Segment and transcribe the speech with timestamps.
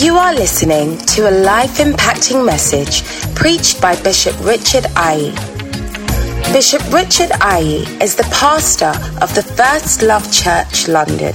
[0.00, 3.02] You are listening to a life impacting message
[3.34, 5.32] preached by Bishop Richard Aye.
[6.52, 11.34] Bishop Richard Aye is the pastor of the First Love Church London,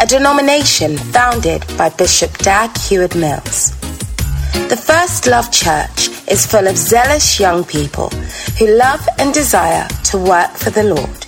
[0.00, 3.72] a denomination founded by Bishop Dag Heward Mills.
[4.70, 8.08] The First Love Church is full of zealous young people
[8.58, 11.21] who love and desire to work for the Lord.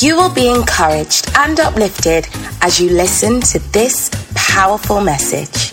[0.00, 2.26] You will be encouraged and uplifted
[2.62, 5.72] as you listen to this powerful message.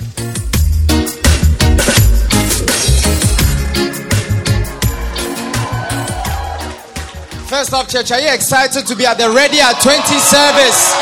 [7.47, 10.93] First Love Church, are you excited to be at the Ready at 20 service?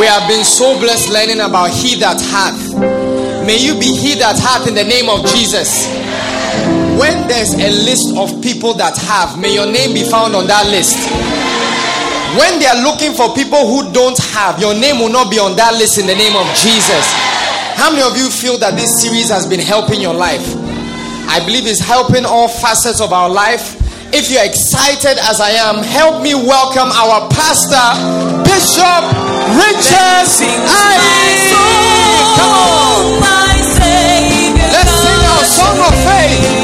[0.00, 3.46] We have been so blessed learning about He that hath.
[3.46, 5.86] May you be He that hath in the name of Jesus.
[6.98, 10.66] When there's a list of people that have, may your name be found on that
[10.70, 10.94] list.
[12.38, 15.54] When they are looking for people who don't have, your name will not be on
[15.54, 17.06] that list in the name of Jesus.
[17.74, 20.42] How many of you feel that this series has been helping your life?
[21.26, 23.74] I believe it's helping all facets of our life.
[24.14, 27.86] If you're excited as I am, help me welcome our pastor,
[28.46, 29.02] Bishop
[29.58, 30.26] Richard
[30.70, 31.50] Aye.
[32.38, 33.18] Come on.
[34.70, 36.63] Let's sing our song of faith.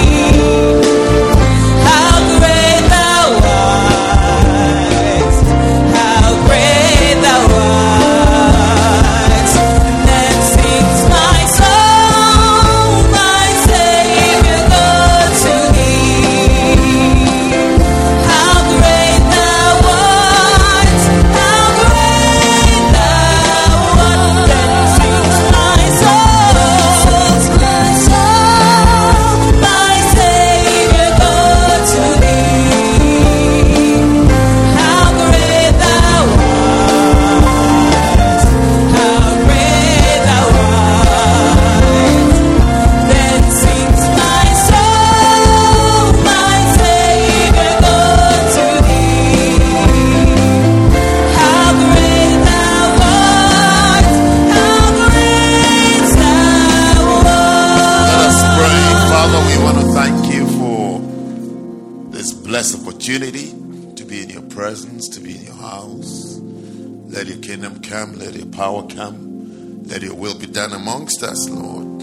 [69.00, 72.02] Come, let your will be done amongst us, Lord.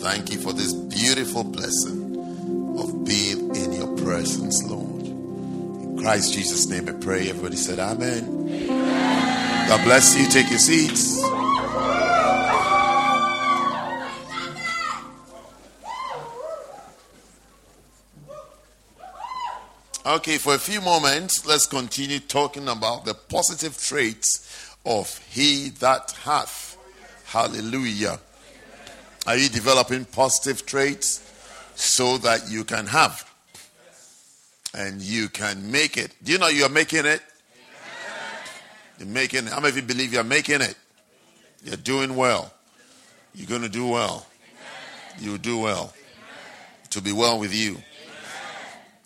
[0.00, 2.16] Thank you for this beautiful blessing
[2.78, 5.02] of being in your presence, Lord.
[5.02, 7.28] In Christ Jesus' name I pray.
[7.28, 8.68] Everybody said, Amen.
[9.68, 10.26] God bless you.
[10.28, 11.22] Take your seats.
[20.06, 26.12] Okay, for a few moments, let's continue talking about the positive traits of he that
[26.22, 26.76] hath.
[27.26, 28.18] Hallelujah.
[29.26, 31.20] Are you developing positive traits
[31.74, 33.30] so that you can have
[34.76, 36.14] and you can make it?
[36.22, 37.22] Do you know you're making it?
[38.98, 39.52] You're making it.
[39.52, 40.76] How many of you believe you're making it?
[41.64, 42.52] You're doing well.
[43.34, 44.26] You're going to do well.
[45.18, 45.92] You'll do well.
[46.90, 47.78] To be well with you.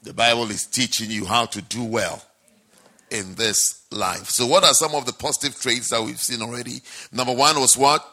[0.02, 2.22] The Bible is teaching you how to do well
[3.10, 4.28] in this life.
[4.28, 6.82] So, what are some of the positive traits that we've seen already?
[7.12, 8.06] Number one was what?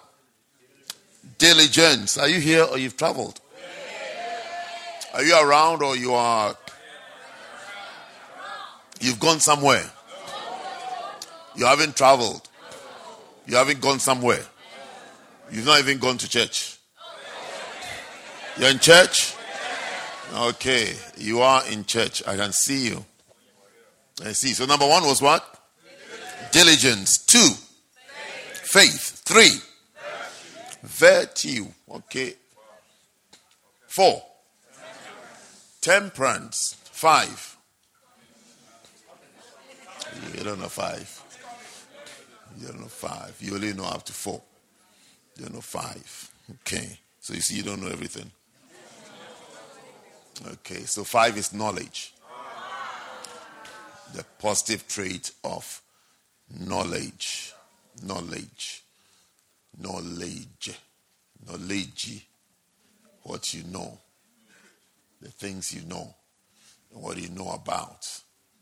[1.37, 2.17] Diligence.
[2.17, 3.39] Are you here or you've traveled?
[5.13, 6.55] Are you around or you are?
[8.99, 9.89] You've gone somewhere.
[11.55, 12.47] You haven't traveled.
[13.47, 14.43] You haven't gone somewhere.
[15.51, 16.77] You've not even gone to church.
[18.57, 19.35] You're in church?
[20.33, 22.23] Okay, you are in church.
[22.27, 23.05] I can see you.
[24.23, 24.49] I see.
[24.49, 25.43] So number one was what?
[26.51, 27.17] Diligence.
[27.25, 27.49] Two,
[28.63, 29.21] faith.
[29.25, 29.51] Three,
[30.83, 31.65] virtue.
[31.91, 32.35] Okay.
[33.87, 34.23] Four,
[35.81, 36.75] temperance.
[36.83, 37.57] Five.
[40.37, 41.21] You don't know five.
[42.59, 43.35] You don't know five.
[43.39, 44.41] You only know up to four.
[45.35, 46.31] You don't know five.
[46.61, 46.99] Okay.
[47.19, 48.31] So you see, you don't know everything.
[50.47, 52.13] Okay, so five is knowledge.
[54.13, 55.81] The positive trait of
[56.49, 57.53] knowledge.
[58.03, 58.83] Knowledge.
[59.77, 60.79] Knowledge.
[61.45, 62.27] Knowledge.
[63.23, 63.97] What you know.
[65.21, 66.13] The things you know.
[66.91, 68.07] What you know about.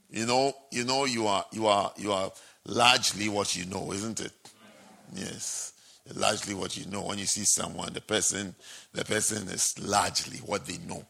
[0.10, 2.32] You know, you know you are you are you are
[2.66, 4.32] largely what you know, isn't it?
[5.14, 5.74] Yes.
[6.14, 7.02] Largely what you know.
[7.04, 8.56] When you see someone, the person
[8.94, 11.04] the person is largely what they know.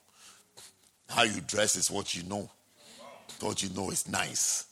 [1.10, 2.50] How you dress is what you know.
[3.28, 4.68] Thought you know it's nice.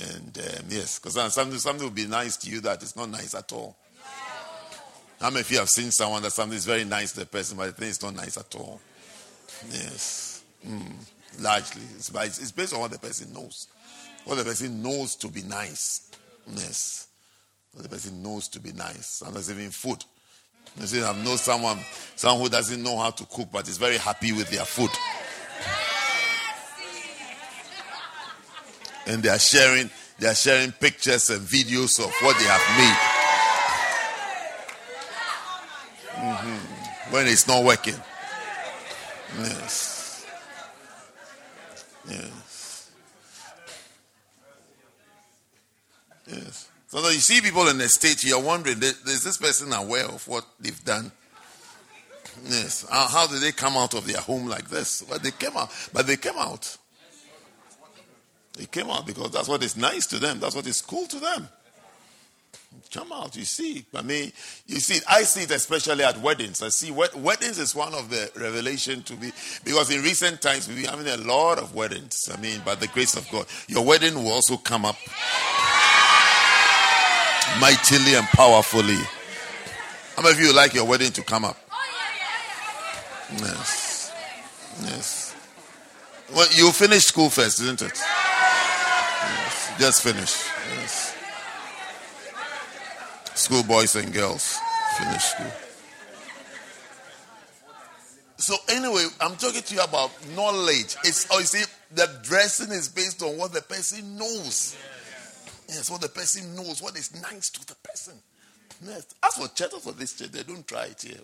[0.00, 3.34] And um, yes, because something, something will be nice to you that is not nice
[3.34, 3.76] at all.
[5.20, 7.56] How many of you have seen someone that something is very nice to the person,
[7.56, 8.80] but the thing is not nice at all?
[9.70, 10.42] Yes.
[10.66, 10.92] Mm.
[11.40, 11.82] Largely.
[11.96, 13.68] It's, it's based on what the person knows.
[14.24, 16.10] What the person knows to be nice.
[16.52, 17.08] Yes.
[17.72, 19.06] What the person knows to be nice.
[19.06, 20.04] Sometimes even food.
[20.80, 21.78] You see, I've known someone,
[22.16, 24.90] someone who doesn't know how to cook, but is very happy with their food.
[29.06, 32.98] And they are sharing, they are sharing pictures and videos of what they have made.
[36.14, 37.12] Mm-hmm.
[37.12, 38.00] When it's not working.
[39.38, 40.26] Yes.
[42.08, 42.90] Yes.
[46.26, 46.68] Yes.
[46.88, 50.46] So you see people in the state, you're wondering, is this person aware of what
[50.60, 51.12] they've done?
[52.44, 52.86] Yes.
[52.90, 55.02] How did they come out of their home like this?
[55.02, 55.70] But they came out.
[55.92, 56.78] But they came out.
[58.56, 60.40] They came out because that's what is nice to them.
[60.40, 61.48] That's what is cool to them.
[62.92, 63.84] Come out, you see.
[63.94, 64.32] I mean,
[64.66, 66.62] you see, I see it especially at weddings.
[66.62, 69.32] I see weddings is one of the revelation to be
[69.64, 72.28] because in recent times we've been having a lot of weddings.
[72.32, 74.96] I mean, by the grace of God, your wedding will also come up
[77.60, 78.98] mightily and powerfully.
[80.16, 81.56] How many of you like your wedding to come up?
[83.32, 84.12] Yes.
[84.82, 85.34] Yes.
[86.32, 88.00] Well, you finish school first, isn't it?
[89.78, 90.44] Just finish.
[90.76, 91.16] Yes.
[93.34, 94.58] School boys and girls
[94.96, 95.52] finish school.
[98.36, 100.96] So anyway, I'm talking to you about knowledge.
[101.04, 104.76] It's oh, you see, the dressing is based on what the person knows.
[105.68, 108.14] Yes, what the person knows, what is nice to the person.
[108.84, 109.06] Yes.
[109.24, 111.16] As for church, for this church, they don't try it here.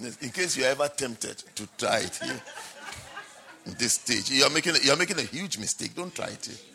[0.00, 0.16] Yes.
[0.22, 2.40] In case you're ever tempted to try it here,
[3.78, 5.94] this stage, you're making, a, you're making a huge mistake.
[5.94, 6.69] Don't try it here.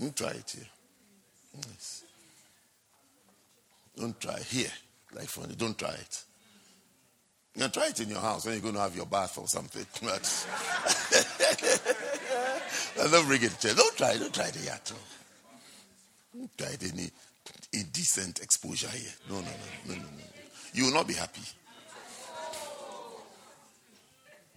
[0.00, 0.66] Don't try it here.
[1.56, 2.04] Yes.
[3.96, 4.72] Don't try here.
[5.14, 6.24] Like funny, don't try it.
[7.54, 9.46] You can try it in your house when you're going to have your bath or
[9.46, 9.86] something.
[12.96, 13.76] But don't bring it to church.
[13.76, 14.20] Don't try it.
[14.20, 14.98] Don't try it here at all
[16.56, 17.10] tried any
[17.72, 19.10] indecent exposure here.
[19.28, 20.24] No, no, no, no, no, no.
[20.72, 21.40] You will not be happy.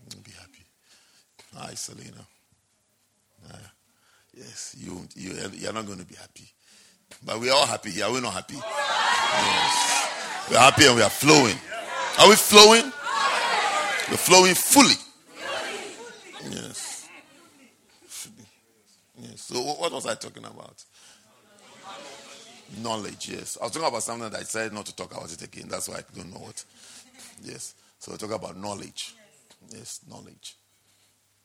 [0.10, 0.64] You will be happy.
[1.56, 2.26] Hi, Selena.
[3.52, 3.58] Uh,
[4.34, 6.50] yes, you, you, you're not going to be happy.
[7.26, 8.10] But we're all happy here.
[8.10, 8.56] We're not happy.
[8.56, 10.48] Yes.
[10.50, 11.56] We're happy and we are flowing.
[12.20, 12.92] Are we flowing?
[14.10, 14.96] We're flowing fully.
[16.50, 17.08] Yes.
[19.22, 19.42] Yes.
[19.42, 20.84] So, what was I talking about?
[22.82, 23.58] Knowledge, yes.
[23.62, 25.68] I was talking about something that I said not to talk about it again.
[25.70, 26.64] That's why I don't know what.
[27.44, 27.76] Yes.
[28.00, 29.16] So we talk about knowledge.
[29.70, 30.58] Yes, knowledge.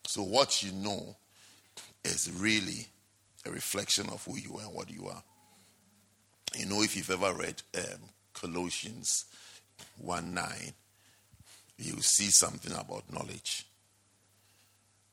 [0.05, 1.15] So what you know
[2.03, 2.87] is really
[3.45, 5.23] a reflection of who you are and what you are.
[6.57, 7.99] You know, if you've ever read um,
[8.33, 9.25] Colossians
[9.97, 10.45] 1 9,
[11.77, 13.65] you see something about knowledge.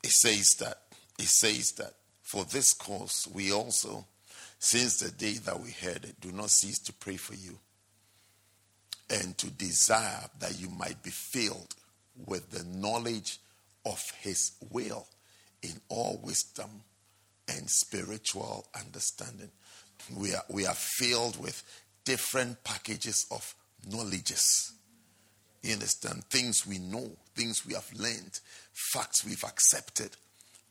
[0.02, 0.82] It says that,
[1.18, 1.92] it says that
[2.22, 4.04] for this cause we also
[4.58, 7.58] since the day that we heard it, do not cease to pray for you
[9.10, 11.74] and to desire that you might be filled
[12.26, 13.38] with the knowledge
[13.84, 15.06] of His will
[15.62, 16.82] in all wisdom
[17.48, 19.50] and spiritual understanding.
[20.14, 21.62] We are, we are filled with
[22.04, 23.54] different packages of
[23.90, 24.72] knowledges.
[25.62, 26.24] You understand?
[26.24, 28.38] Things we know, things we have learned,
[28.72, 30.10] facts we've accepted,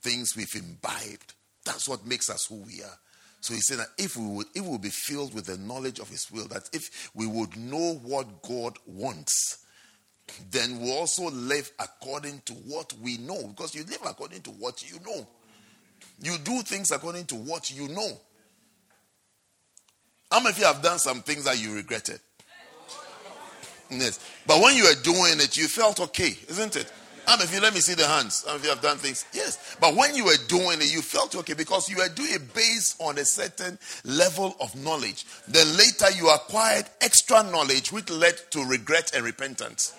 [0.02, 1.34] things we've imbibed.
[1.66, 2.98] That's what makes us who we are.
[3.42, 6.00] So he said that if we would, if we would be filled with the knowledge
[6.00, 9.65] of his will, that if we would know what God wants,
[10.52, 13.48] then we also live according to what we know.
[13.48, 15.28] Because you live according to what you know.
[16.22, 18.12] You do things according to what you know.
[20.32, 22.20] How many of you have done some things that you regretted?
[23.90, 24.20] Yes.
[24.48, 26.92] But when you were doing it, you felt okay, isn't it?
[27.28, 29.76] And if you let me see the hands, and if you have done things, yes.
[29.80, 33.02] But when you were doing it, you felt okay because you were doing it based
[33.02, 35.26] on a certain level of knowledge.
[35.48, 39.94] Then later you acquired extra knowledge, which led to regret and repentance.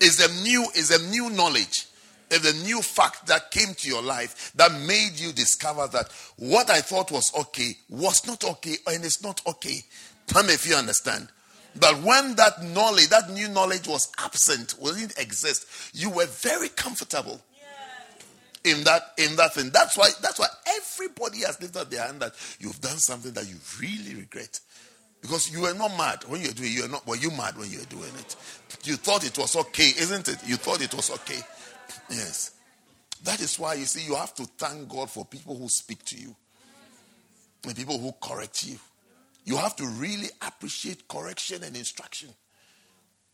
[0.00, 1.86] Is a new is a new knowledge,
[2.30, 6.70] is a new fact that came to your life that made you discover that what
[6.70, 9.82] I thought was okay was not okay, and it's not okay.
[10.26, 11.28] Tell me if you understand.
[11.78, 17.40] But when that knowledge, that new knowledge was absent, didn't exist, you were very comfortable
[18.64, 19.70] in that in that thing.
[19.70, 23.56] That's why that's why everybody has lifted their hand that you've done something that you
[23.80, 24.60] really regret.
[25.20, 26.74] Because you were not mad when you were doing it.
[26.76, 28.36] You were not were you mad when you were doing it?
[28.84, 30.38] You thought it was okay, isn't it?
[30.46, 31.40] You thought it was okay.
[32.10, 32.52] Yes.
[33.24, 36.16] That is why you see, you have to thank God for people who speak to
[36.16, 36.34] you
[37.64, 38.78] and people who correct you.
[39.44, 42.28] You have to really appreciate correction and instruction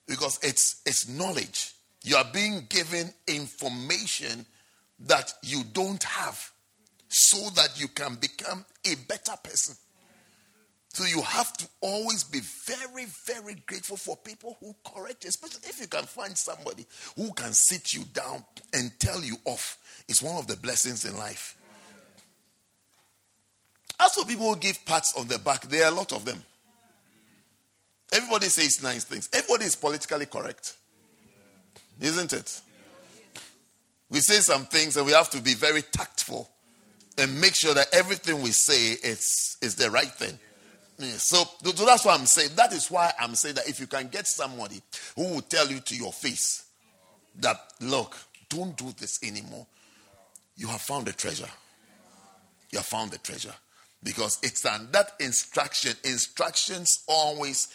[0.07, 1.75] because it's, it's knowledge.
[2.03, 4.47] You are being given information
[5.00, 6.53] that you don't have
[7.09, 9.76] so that you can become a better person.
[10.94, 15.68] So you have to always be very, very grateful for people who correct you, especially
[15.68, 16.86] if you can find somebody
[17.16, 20.04] who can sit you down and tell you off.
[20.08, 21.58] It's one of the blessings in life.
[23.98, 26.40] As for people who give pats on the back, there are a lot of them.
[28.12, 29.28] Everybody says nice things.
[29.32, 30.76] Everybody is politically correct.
[32.00, 32.60] Isn't it?
[34.10, 36.48] We say some things and we have to be very tactful
[37.18, 40.38] and make sure that everything we say is, is the right thing.
[40.98, 42.50] Yeah, so, so that's what I'm saying.
[42.54, 44.80] That is why I'm saying that if you can get somebody
[45.16, 46.64] who will tell you to your face
[47.40, 48.16] that, look,
[48.48, 49.66] don't do this anymore,
[50.56, 51.48] you have found a treasure.
[52.70, 53.54] You have found the treasure.
[54.02, 57.68] Because it's an, that instruction, instructions always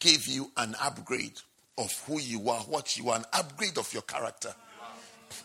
[0.00, 1.40] give you an upgrade
[1.78, 4.54] of who you are, what you are, an upgrade of your character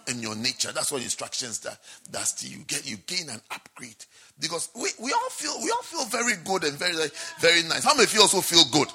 [0.08, 0.72] and your nature.
[0.72, 1.80] That's what instructions that
[2.12, 2.60] does to you.
[2.68, 4.06] Get you gain an upgrade
[4.40, 6.96] because we, we all feel we all feel very good and very
[7.40, 7.84] very nice.
[7.84, 8.88] How many of you also feel good?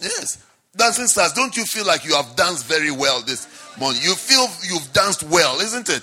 [0.00, 0.44] Yes.
[0.76, 3.48] Dancing stars, don't you feel like you have danced very well this
[3.80, 4.00] morning?
[4.02, 6.02] You feel you've danced well, isn't it?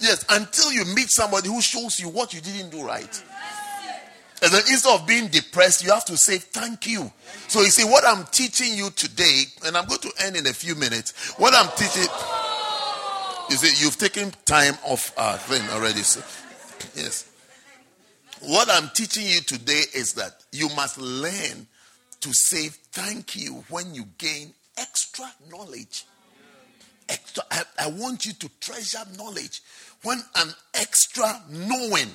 [0.00, 3.22] Yes, until you meet somebody who shows you what you didn't do right.
[4.42, 7.10] And then instead of being depressed, you have to say thank you.
[7.48, 10.52] So you see, what I'm teaching you today, and I'm going to end in a
[10.52, 11.32] few minutes.
[11.38, 12.06] What I'm teaching,
[13.50, 16.00] you see, you've taken time off uh, our thing already.
[16.00, 16.20] So,
[16.94, 17.30] yes.
[18.40, 21.66] What I'm teaching you today is that you must learn
[22.20, 26.04] to say thank you when you gain extra knowledge.
[27.08, 29.62] Extra, I, I want you to treasure knowledge.
[30.02, 32.08] When an extra knowing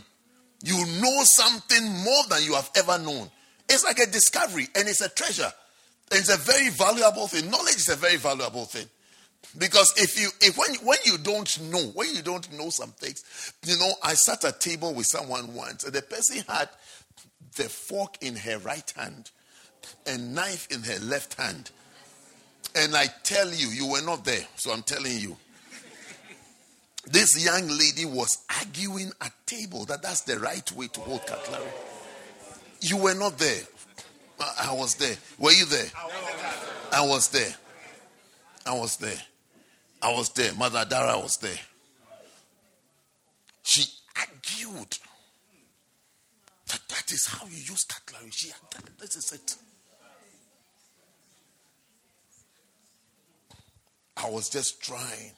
[0.64, 3.30] you know something more than you have ever known.
[3.68, 5.52] It's like a discovery and it's a treasure.
[6.12, 7.50] It's a very valuable thing.
[7.50, 8.86] Knowledge is a very valuable thing.
[9.58, 13.54] Because if you if when when you don't know, when you don't know some things,
[13.66, 16.70] you know, I sat at a table with someone once, and the person had
[17.58, 19.32] the fork in her right hand
[20.06, 21.72] and knife in her left hand.
[22.76, 25.36] And I tell you, you were not there, so I'm telling you.
[27.06, 31.68] This young lady was arguing at table that that's the right way to hold cutlery.
[32.80, 33.64] You were not there.
[34.40, 35.16] I was there.
[35.38, 35.88] Were you there?
[36.92, 37.54] I was there.
[38.66, 39.22] I was there.
[40.02, 40.54] I was there.
[40.54, 41.60] Mother Dara was there.
[43.64, 43.84] She
[44.18, 44.98] argued
[46.68, 48.32] that that is how you use cutlery.
[48.32, 48.52] She
[49.00, 49.56] this is it.
[54.18, 55.32] I was just trying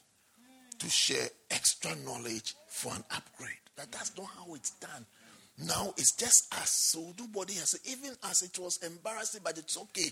[0.78, 3.50] to share extra knowledge for an upgrade.
[3.76, 5.06] That, that's not how it's done.
[5.58, 10.10] Now it's just as so nobody has even as it was embarrassing, but it's okay.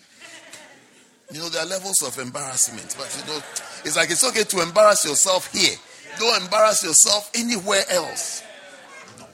[1.33, 3.41] You know, there are levels of embarrassment, but you know,
[3.85, 5.77] it's like it's okay to embarrass yourself here.
[6.19, 8.43] Don't embarrass yourself anywhere else.
[9.19, 9.25] No.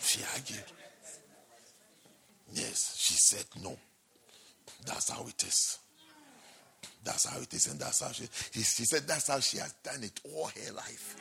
[0.00, 0.64] She argued.
[2.52, 3.78] Yes, she said no.
[4.84, 5.78] That's how it is.
[7.04, 9.72] That's how it is, and that's how she, she, she said that's how she has
[9.84, 11.16] done it all her life.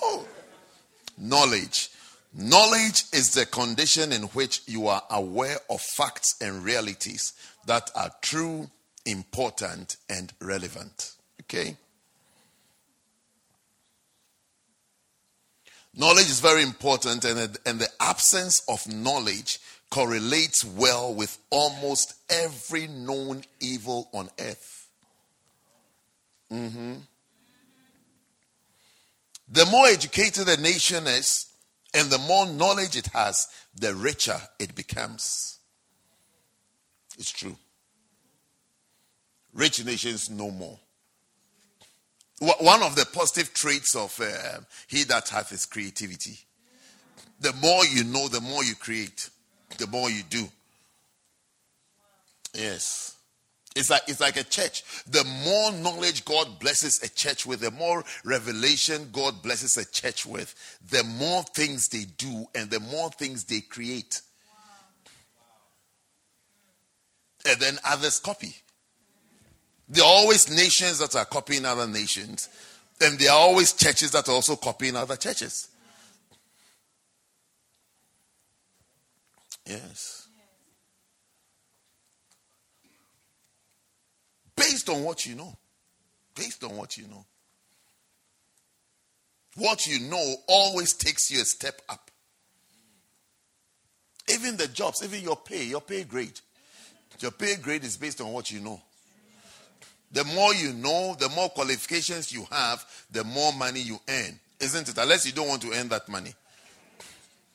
[0.00, 0.26] Oh,
[1.18, 1.90] knowledge.
[2.34, 7.34] Knowledge is the condition in which you are aware of facts and realities
[7.66, 8.70] that are true,
[9.04, 11.12] important, and relevant.
[11.42, 11.76] Okay?
[15.94, 19.58] Knowledge is very important, and, and the absence of knowledge
[19.90, 24.88] correlates well with almost every known evil on earth.
[26.50, 26.94] Mm-hmm.
[29.50, 31.51] The more educated a nation is,
[31.94, 35.58] and the more knowledge it has, the richer it becomes.
[37.18, 37.56] It's true.
[39.52, 40.78] Rich nations know more.
[42.40, 46.38] One of the positive traits of uh, he that hath is creativity.
[47.38, 49.28] The more you know, the more you create
[49.78, 50.48] the more you do.
[52.54, 53.16] Yes.
[53.74, 54.84] It's like it's like a church.
[55.06, 60.26] The more knowledge God blesses a church with, the more revelation God blesses a church
[60.26, 60.54] with,
[60.90, 64.20] the more things they do and the more things they create.
[67.46, 68.54] And then others copy.
[69.88, 72.48] There are always nations that are copying other nations,
[73.00, 75.68] and there are always churches that are also copying other churches.
[79.66, 80.21] Yes.
[84.62, 85.56] Based on what you know.
[86.36, 87.24] Based on what you know.
[89.56, 92.10] What you know always takes you a step up.
[94.32, 96.40] Even the jobs, even your pay, your pay grade.
[97.18, 98.80] Your pay grade is based on what you know.
[100.12, 104.38] The more you know, the more qualifications you have, the more money you earn.
[104.60, 104.96] Isn't it?
[104.96, 106.34] Unless you don't want to earn that money.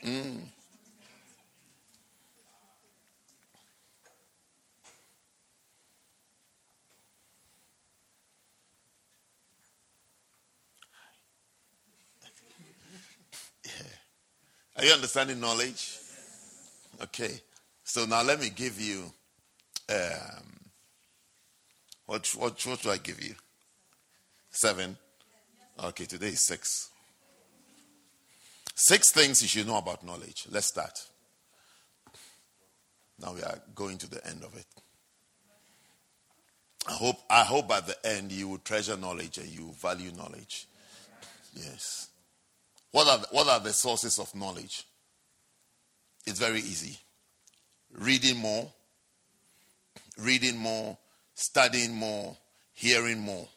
[0.04, 0.42] Mm.
[14.78, 15.98] Are you understanding knowledge?
[17.02, 17.42] Okay.
[17.84, 19.12] So now let me give you
[19.90, 20.58] um,
[22.06, 23.34] what, what, what do I give you?
[24.50, 24.98] Seven?
[25.84, 26.90] Okay, today is six.
[28.76, 30.46] Six things you should know about knowledge.
[30.52, 30.94] Let's start.
[33.20, 34.66] Now we are going to the end of it.
[36.88, 40.68] I hope, I hope at the end you will treasure knowledge and you value knowledge.
[41.56, 42.07] Yes.
[42.92, 44.86] What are, the, what are the sources of knowledge?
[46.26, 46.98] It's very easy.
[47.94, 48.72] Reading more,
[50.18, 50.98] reading more,
[51.36, 52.36] studying more,
[52.74, 53.48] hearing more.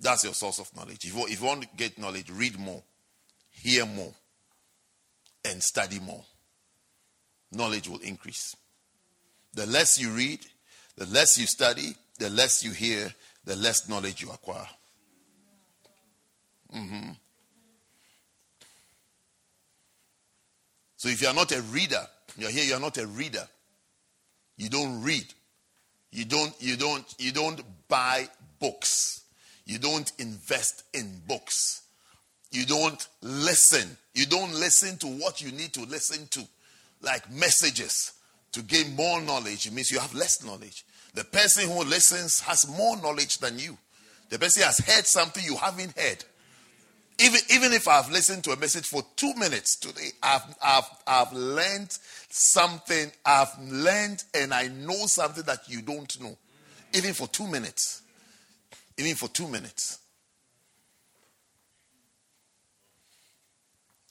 [0.00, 1.04] That's your source of knowledge.
[1.04, 2.82] If you, if you want to get knowledge, read more,
[3.50, 4.14] hear more,
[5.44, 6.24] and study more.
[7.50, 8.54] Knowledge will increase.
[9.54, 10.40] The less you read,
[10.96, 13.12] the less you study, the less you hear,
[13.44, 14.68] the less knowledge you acquire.
[16.78, 17.10] Mm-hmm.
[20.96, 22.04] So if you are not a reader,
[22.36, 23.46] you're here, you're not a reader.
[24.56, 25.26] You don't read.
[26.10, 29.22] You don't, you don't, you don't buy books.
[29.66, 31.82] You don't invest in books.
[32.50, 33.96] You don't listen.
[34.14, 36.42] You don't listen to what you need to listen to,
[37.02, 38.12] like messages
[38.52, 39.66] to gain more knowledge.
[39.66, 40.84] It means you have less knowledge.
[41.14, 43.76] The person who listens has more knowledge than you.
[44.30, 46.24] The person has heard something you haven't heard.
[47.20, 51.32] Even, even if I've listened to a message for two minutes today, I've, I've, I've
[51.32, 51.90] learned
[52.30, 53.10] something.
[53.24, 56.36] I've learned and I know something that you don't know.
[56.94, 58.02] Even for two minutes.
[58.96, 59.98] Even for two minutes.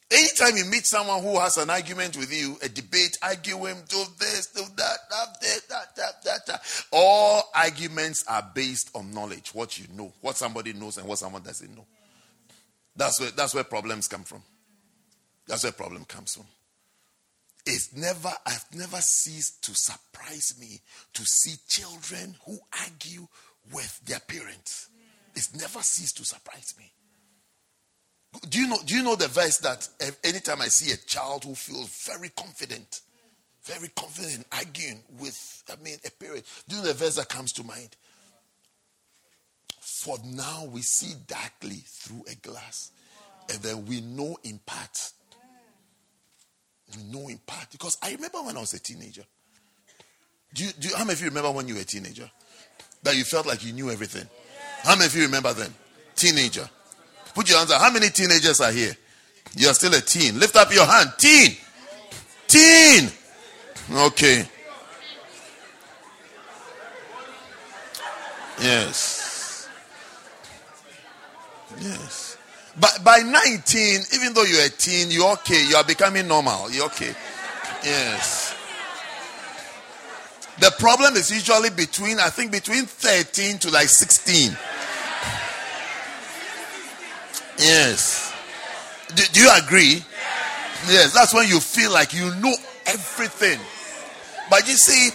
[0.09, 4.03] Anytime you meet someone who has an argument with you, a debate, argue him, do
[4.19, 6.85] this, do that, that, that, that, that, that.
[6.91, 11.41] All arguments are based on knowledge, what you know, what somebody knows and what someone
[11.41, 11.85] doesn't know.
[12.97, 14.41] That's where, that's where problems come from.
[15.47, 16.47] That's where problem comes from.
[17.65, 20.81] It's never, I've never ceased to surprise me
[21.13, 23.27] to see children who argue
[23.71, 24.89] with their parents.
[25.35, 26.91] It's never ceased to surprise me.
[28.49, 29.87] Do you know, do you know the verse that
[30.23, 33.01] anytime I see a child who feels very confident,
[33.63, 37.51] very confident arguing with, I mean, a parent, do you know the verse that comes
[37.53, 37.95] to mind?
[40.07, 42.91] For now we see darkly through a glass,
[43.51, 45.11] and then we know in part.
[46.95, 47.67] We know in part.
[47.73, 49.23] Because I remember when I was a teenager.
[50.53, 52.31] Do you, do you, how many of you remember when you were a teenager?
[53.03, 54.25] That you felt like you knew everything?
[54.83, 55.73] How many of you remember then?
[56.15, 56.69] Teenager.
[57.35, 57.81] Put your hands up.
[57.81, 58.95] How many teenagers are here?
[59.57, 60.39] You're still a teen.
[60.39, 61.11] Lift up your hand.
[61.17, 61.57] Teen.
[62.47, 63.11] Teen.
[63.91, 64.45] Okay.
[68.61, 69.36] Yes.
[71.79, 72.37] Yes.
[72.79, 75.65] But by 19, even though you're a teen, you're okay.
[75.67, 76.69] You are becoming normal.
[76.71, 77.13] You're okay.
[77.83, 78.55] Yes.
[80.59, 84.51] The problem is usually between, I think, between 13 to like 16.
[87.59, 88.33] Yes.
[89.15, 90.03] Do, do you agree?
[90.87, 91.13] Yes.
[91.13, 92.53] That's when you feel like you know
[92.85, 93.59] everything.
[94.49, 95.09] But you see,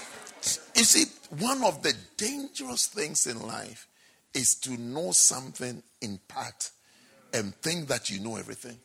[0.76, 1.04] you see,
[1.38, 3.88] one of the dangerous things in life
[4.34, 6.70] is to know something in part
[7.32, 8.76] and think that you know everything.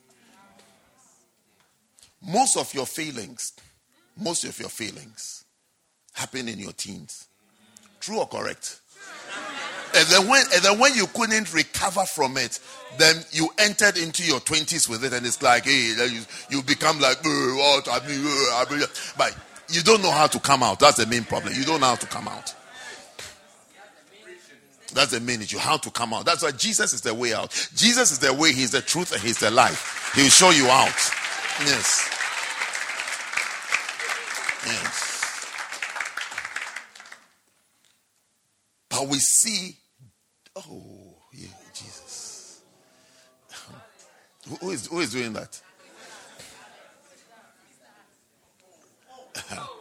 [2.26, 3.52] Most of your feelings,
[4.16, 5.44] most of your feelings
[6.12, 7.28] happen in your teens.
[8.00, 8.80] True or correct?
[9.94, 12.60] And then when and then when you couldn't recover from it,
[12.98, 17.00] then you entered into your twenties with it, and it's like, hey, you, you become
[17.00, 17.88] like, what?
[17.90, 18.82] I mean, I mean,
[19.16, 19.36] but
[19.68, 20.80] you don't know how to come out.
[20.80, 21.54] That's the main problem.
[21.54, 22.54] You don't know how to come out.
[24.94, 26.24] That's the you how to come out.
[26.24, 27.50] That's why Jesus is the way out.
[27.74, 30.12] Jesus is the way, He's the truth, and He's the life.
[30.14, 30.88] He will show you out.
[31.60, 32.08] Yes.
[34.66, 35.08] Yes.
[38.88, 39.76] But we see,
[40.56, 42.62] oh, yeah, Jesus.
[44.60, 45.60] who, is, who is doing that?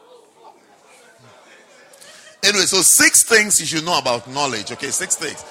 [2.47, 4.71] Anyway, so six things you should know about knowledge.
[4.71, 5.43] Okay, six things.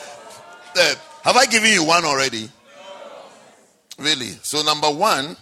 [0.74, 2.48] Uh, Have I given you one already?
[3.98, 4.30] Really?
[4.42, 5.36] So, number one,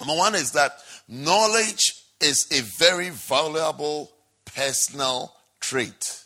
[0.00, 0.78] number one is that
[1.08, 4.10] knowledge is a very valuable
[4.46, 6.22] personal trait.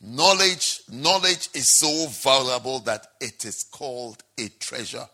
[0.00, 5.08] Knowledge, knowledge is so valuable that it is called a treasure.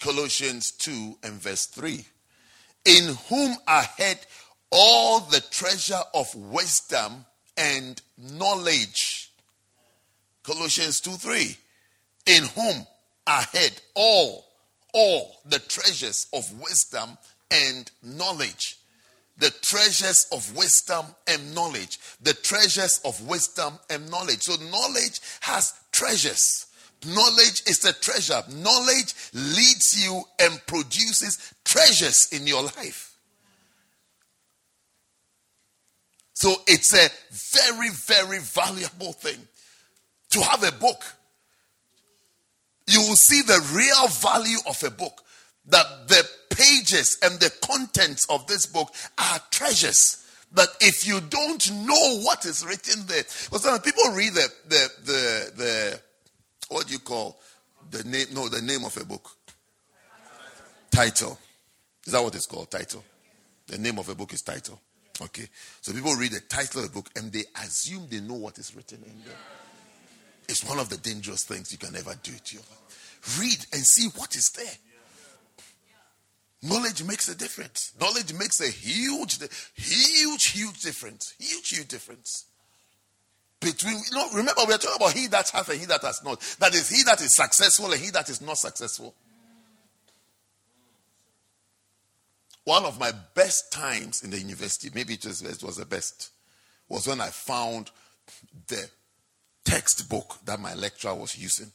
[0.00, 2.02] Colossians 2 and verse 3.
[2.86, 4.18] In whom are hid
[4.74, 7.24] all the treasure of wisdom
[7.56, 9.30] and knowledge.
[10.42, 11.56] Colossians 2 3.
[12.26, 12.86] In whom
[13.26, 14.44] are hid all,
[14.92, 17.16] all the treasures of wisdom
[17.52, 18.78] and knowledge.
[19.38, 21.98] The treasures of wisdom and knowledge.
[22.20, 24.42] The treasures of wisdom and knowledge.
[24.42, 26.66] So, knowledge has treasures.
[27.06, 28.42] Knowledge is a treasure.
[28.50, 33.13] Knowledge leads you and produces treasures in your life.
[36.34, 39.38] So it's a very, very valuable thing
[40.30, 41.02] to have a book.
[42.86, 45.22] You will see the real value of a book.
[45.66, 50.26] That the pages and the contents of this book are treasures.
[50.52, 55.52] But if you don't know what is written there, because people read the, the, the,
[55.56, 56.00] the
[56.68, 57.40] what do you call
[57.90, 58.26] the name?
[58.34, 59.30] No, the name of a book.
[60.90, 61.38] Title.
[62.04, 62.70] Is that what it's called?
[62.70, 63.02] Title.
[63.66, 64.80] The name of a book is title.
[65.20, 65.48] Okay.
[65.80, 68.74] So people read the title of the book and they assume they know what is
[68.74, 69.36] written in there.
[70.48, 73.38] It's one of the dangerous things you can ever do to your life.
[73.40, 74.74] Read and see what is there.
[76.62, 77.92] Knowledge makes a difference.
[78.00, 79.38] Knowledge makes a huge,
[79.74, 81.34] huge, huge difference.
[81.38, 82.46] Huge, huge difference
[83.64, 86.22] between you know remember we are talking about he that hath and he that has
[86.22, 89.14] not that is he that is successful and he that is not successful
[92.64, 96.30] one of my best times in the university maybe it was, it was the best
[96.88, 97.90] was when i found
[98.68, 98.88] the
[99.64, 101.70] textbook that my lecturer was using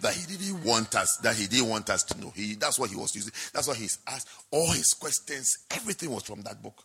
[0.00, 2.90] that he didn't want us that he didn't want us to know he that's what
[2.90, 6.82] he was using that's what he's asked all his questions everything was from that book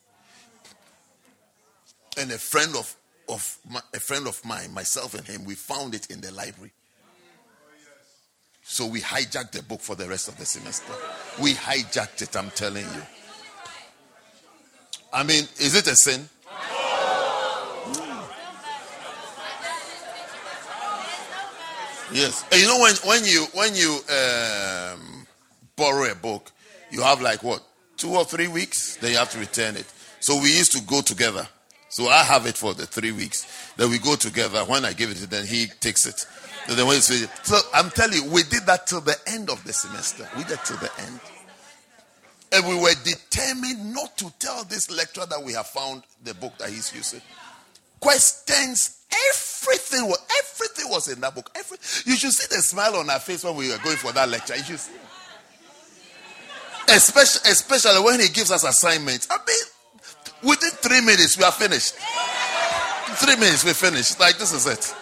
[2.17, 2.95] and a friend of
[3.29, 6.71] of my, a friend of mine, myself and him, we found it in the library.
[8.63, 10.93] So we hijacked the book for the rest of the semester.
[11.41, 13.01] We hijacked it, I'm telling you.
[15.13, 16.27] I mean, is it a sin?
[22.11, 22.45] Yes.
[22.51, 25.25] And you know when when you when you um,
[25.75, 26.51] borrow a book,
[26.91, 27.63] you have like what
[27.97, 28.97] two or three weeks.
[28.97, 29.85] Then you have to return it.
[30.19, 31.47] So we used to go together.
[31.89, 33.73] So I have it for the three weeks.
[33.77, 34.59] Then we go together.
[34.65, 36.25] When I give it to then he takes it.
[36.67, 39.73] then when say, so I'm telling you, we did that till the end of the
[39.73, 40.27] semester.
[40.35, 41.19] We did till the end.
[42.53, 46.57] And we were determined not to tell this lecturer that we have found the book
[46.59, 47.21] that he's using.
[47.99, 51.49] Questions, everything was everything was in that book.
[51.55, 54.29] Every, you should see the smile on our face when we were going for that
[54.29, 54.55] lecture.
[54.55, 54.93] You should see.
[56.89, 59.27] Especially, especially when he gives us assignments.
[59.31, 59.63] I mean,
[60.43, 61.95] Within three minutes, we are finished.
[63.15, 64.19] Three minutes, we're finished.
[64.19, 64.93] Like, this is it.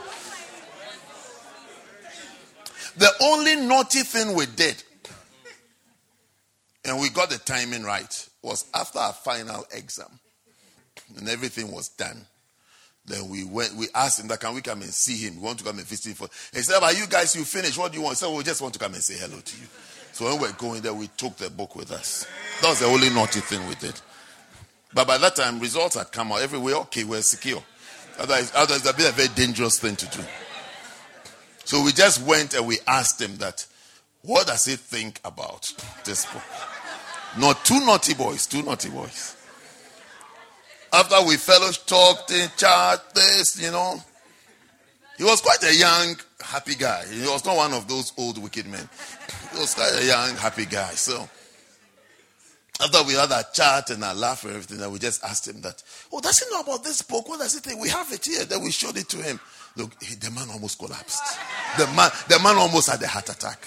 [2.97, 4.83] The only naughty thing we did,
[6.85, 10.19] and we got the timing right, was after our final exam,
[11.17, 12.25] and everything was done.
[13.05, 15.37] Then we went, we asked him that can we come and see him?
[15.37, 16.15] We want to come and visit him.
[16.15, 17.77] For, he said, But you guys, you finished.
[17.77, 18.17] What do you want?
[18.17, 19.67] So we just want to come and say hello to you.
[20.13, 22.27] So when we we're going there, we took the book with us.
[22.61, 23.99] That was the only naughty thing we did.
[24.93, 26.75] But by that time, results had come out everywhere.
[26.75, 27.63] Okay, we're secure.
[28.19, 30.23] Otherwise, otherwise that'd be a very dangerous thing to do.
[31.63, 33.65] So we just went and we asked him that,
[34.23, 35.73] what does he think about
[36.05, 36.43] this book?
[37.37, 39.35] Not two naughty boys, two naughty boys.
[40.93, 44.01] After we fellows talked in chat, this, you know,
[45.17, 47.05] he was quite a young, happy guy.
[47.05, 48.87] He was not one of those old wicked men.
[49.53, 50.89] He was quite a young, happy guy.
[50.91, 51.29] So
[52.83, 55.61] after we had our chat and our laugh and everything, then we just asked him
[55.61, 55.81] that,
[56.11, 57.29] Oh, does he know about this book?
[57.29, 57.79] What does he think?
[57.79, 58.43] We have it here.
[58.45, 59.39] Then we showed it to him.
[59.77, 61.37] Look, he, the man almost collapsed.
[61.77, 63.59] The man, the man almost had a heart attack.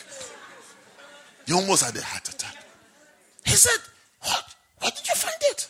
[1.46, 2.57] He almost had a heart attack.
[3.44, 3.80] He said,
[4.22, 4.54] What?
[4.80, 5.68] Where did you find it?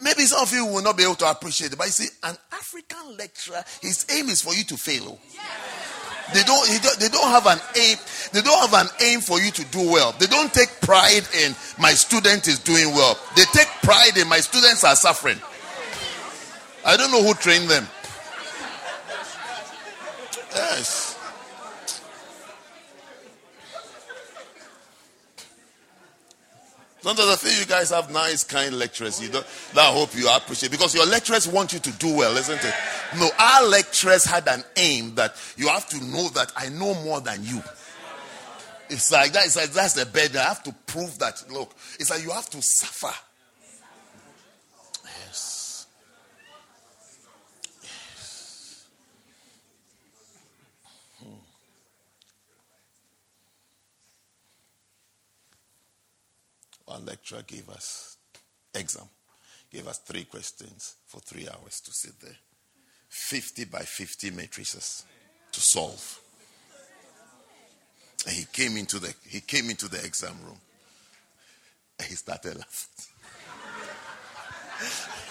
[0.00, 2.36] Maybe some of you will not be able to appreciate it, but you see, an
[2.52, 5.18] African lecturer, his aim is for you to fail.
[6.32, 7.96] They don't, they don't have an aim.
[8.32, 10.12] They don't have an aim for you to do well.
[10.18, 13.18] They don't take pride in my student is doing well.
[13.36, 15.38] They take pride in my students are suffering.
[16.84, 17.86] I don't know who trained them.
[20.54, 21.13] Yes.
[27.04, 29.20] Sometimes I feel you guys have nice, kind lecturers.
[29.20, 32.34] You don't, that I hope you appreciate because your lecturers want you to do well,
[32.34, 32.74] isn't it?
[33.18, 37.20] No, our lecturers had an aim that you have to know that I know more
[37.20, 37.62] than you.
[38.88, 39.44] It's like that.
[39.44, 40.34] It's like that's the bed.
[40.34, 41.44] I have to prove that.
[41.52, 43.14] Look, it's like you have to suffer.
[56.94, 58.18] One lecturer gave us
[58.72, 59.08] exam,
[59.68, 62.36] gave us three questions for three hours to sit there,
[63.08, 65.04] 50 by 50 matrices
[65.50, 66.20] to solve.
[68.24, 70.60] And he came into the he came into the exam room.
[71.98, 73.04] And he started laughing.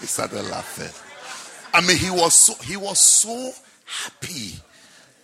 [0.00, 0.92] he started laughing.
[1.72, 3.52] I mean, he was so he was so
[3.86, 4.52] happy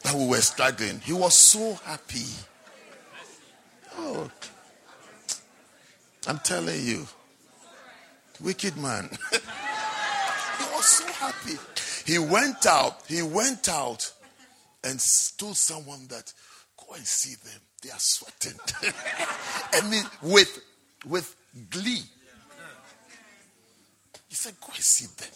[0.04, 1.00] that we were struggling.
[1.00, 2.24] He was so happy.
[3.98, 4.30] Oh,
[6.26, 7.06] I'm telling you,
[8.40, 9.08] wicked man.
[9.30, 9.38] he
[10.74, 11.56] was so happy.
[12.06, 13.02] He went out.
[13.06, 14.12] He went out
[14.84, 15.00] and
[15.38, 16.32] told someone that
[16.90, 17.60] Go and see them.
[17.82, 18.58] They are sweating.
[19.72, 20.60] I mean, with,
[21.06, 21.34] with
[21.70, 22.02] glee.
[24.28, 25.28] He said, Go and see them.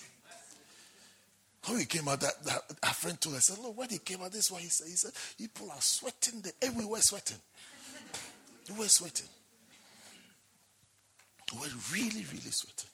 [1.66, 4.32] When he came out, that, that our friend told us, Look, when he came out,
[4.32, 4.88] this is what he said.
[4.88, 6.40] He said, People are sweating.
[6.40, 7.38] They, everywhere sweating.
[8.66, 9.26] They were sweating.
[11.52, 12.90] Were really, really sweating.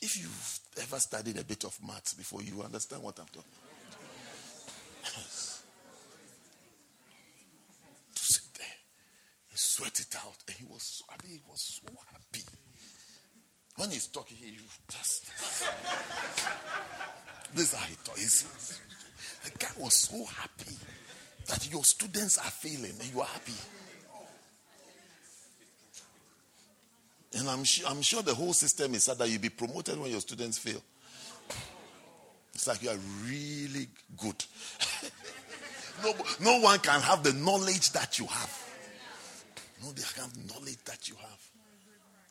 [0.00, 5.14] If you've ever studied a bit of maths before, you understand what I'm talking about.
[5.16, 5.56] Yes.
[9.76, 10.36] sweat it out.
[10.48, 12.44] And he was, I mean, he was so happy.
[13.76, 14.58] When he's talking, he
[14.88, 15.26] just.
[17.54, 18.80] this is how he talks.
[19.44, 20.76] The guy was so happy
[21.46, 23.52] that your students are failing and you are happy.
[27.36, 30.20] And I'm sure, I'm sure the whole system is that you'll be promoted when your
[30.20, 30.82] students fail.
[32.54, 34.42] It's like you are really good.
[36.02, 38.62] no, no one can have the knowledge that you have.
[39.82, 41.50] No, they have knowledge that you have.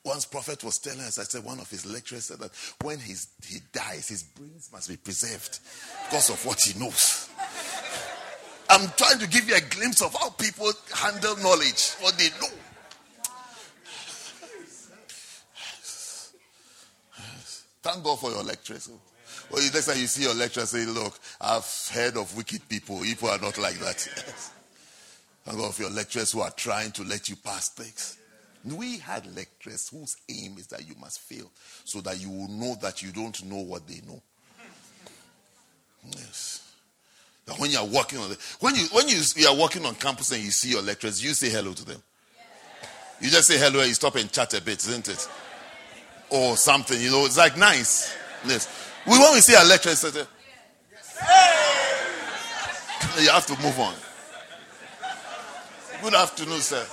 [0.04, 2.52] Once prophet was telling us, I said one of his lecturers said that
[2.84, 5.60] when he's, he dies, his brains must be preserved
[6.06, 7.30] because of what he knows.
[8.70, 12.54] I'm trying to give you a glimpse of how people handle knowledge, what they know.
[17.86, 18.90] Thank God for your lecturers.
[19.52, 23.00] Well, oh, next time you see your lecturer, say, Look, I've heard of wicked people.
[23.02, 24.52] People are not like that.
[25.46, 28.18] And of your lecturers who are trying to let you pass things.
[28.64, 31.52] We had lecturers whose aim is that you must fail
[31.84, 34.20] so that you will know that you don't know what they know.
[36.10, 36.68] Yes.
[37.46, 39.94] That when you are working on the, when you when you, you are working on
[39.94, 42.02] campus and you see your lecturers, you say hello to them.
[43.22, 45.30] You just say hello and you stop and chat a bit, isn't it?
[46.30, 48.16] Or something, you know, it's like nice.
[48.46, 48.68] Yes.
[49.06, 50.04] We when we see our lecturers,
[53.20, 53.94] you have to move on.
[56.02, 56.86] Good afternoon, sir.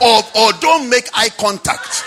[0.00, 2.04] Or, or don't make eye contact.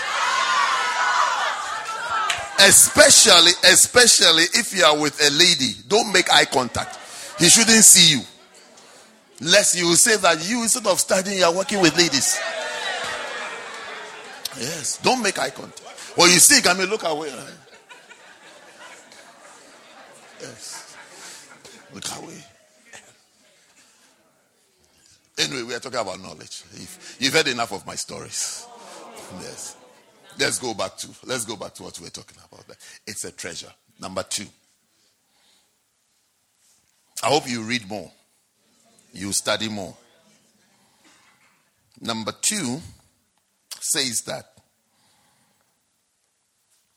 [2.60, 6.98] Especially, especially if you are with a lady, don't make eye contact.
[7.38, 8.22] He shouldn't see you.
[9.40, 12.38] Lest you say that you, instead of studying, you are working with ladies.
[14.58, 15.81] Yes, don't make eye contact.
[16.14, 17.32] When you see, I mean, look away.
[20.40, 20.96] Yes,
[21.94, 22.44] look away.
[25.38, 26.64] Anyway, we are talking about knowledge.
[26.74, 28.66] If you've heard enough of my stories.
[29.40, 29.76] Yes.
[30.38, 32.64] Let's go back to let's go back to what we are talking about.
[33.06, 33.72] It's a treasure.
[34.00, 34.46] Number two.
[37.22, 38.10] I hope you read more.
[39.12, 39.94] You study more.
[42.00, 42.80] Number two
[43.78, 44.51] says that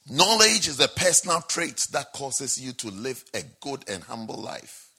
[0.10, 4.90] knowledge is a personal trait that causes you to live a good and humble life.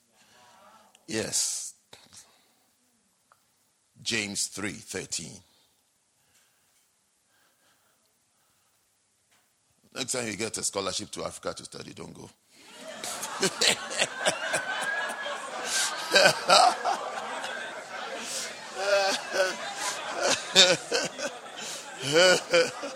[1.07, 1.75] Yes.
[4.03, 5.43] James 3:13.
[9.95, 12.29] Next time you get a scholarship to Africa to study, don't go.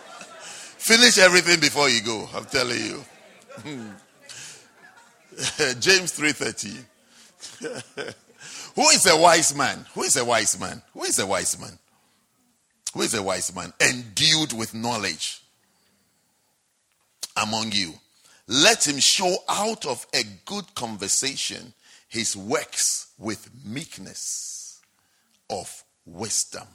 [0.90, 2.28] Finish everything before you go.
[2.34, 3.04] I'm telling you.
[3.58, 3.90] Hmm.
[5.78, 6.84] James 3:30.
[8.74, 9.86] Who is a wise man?
[9.94, 10.82] Who is a wise man?
[10.92, 11.78] Who is a wise man?
[12.92, 13.72] Who is a wise man?
[13.80, 15.40] Endued with knowledge
[17.40, 17.94] among you.
[18.48, 21.72] Let him show out of a good conversation
[22.08, 24.80] his works with meekness
[25.48, 26.66] of wisdom.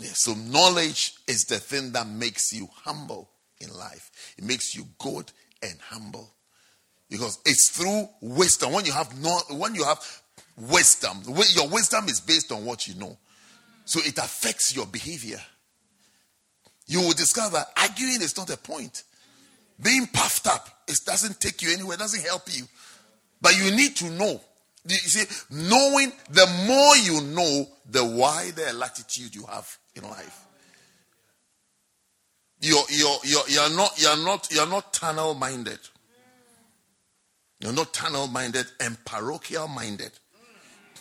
[0.00, 4.84] Yeah, so, knowledge is the thing that makes you humble in life, it makes you
[4.98, 5.30] good
[5.62, 6.32] and humble.
[7.10, 8.72] Because it's through wisdom.
[8.72, 9.98] When you have no, when you have
[10.56, 13.18] wisdom, your wisdom is based on what you know.
[13.84, 15.40] So it affects your behavior.
[16.86, 19.02] You will discover arguing is not a point.
[19.82, 22.64] Being puffed up, it doesn't take you anywhere, it doesn't help you.
[23.40, 24.40] But you need to know.
[24.86, 30.46] You see, knowing, the more you know, the wider latitude you have in life.
[32.60, 35.78] You're, you're, you're, you're, not, you're, not, you're not tunnel minded.
[37.60, 40.12] You're not tunnel minded and parochial minded.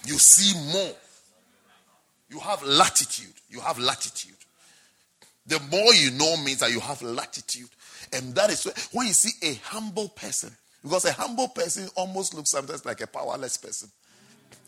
[0.05, 0.95] You see more.
[2.29, 3.33] You have latitude.
[3.49, 4.35] You have latitude.
[5.45, 7.69] The more you know means that you have latitude.
[8.13, 12.51] And that is when you see a humble person, because a humble person almost looks
[12.51, 13.89] sometimes like a powerless person.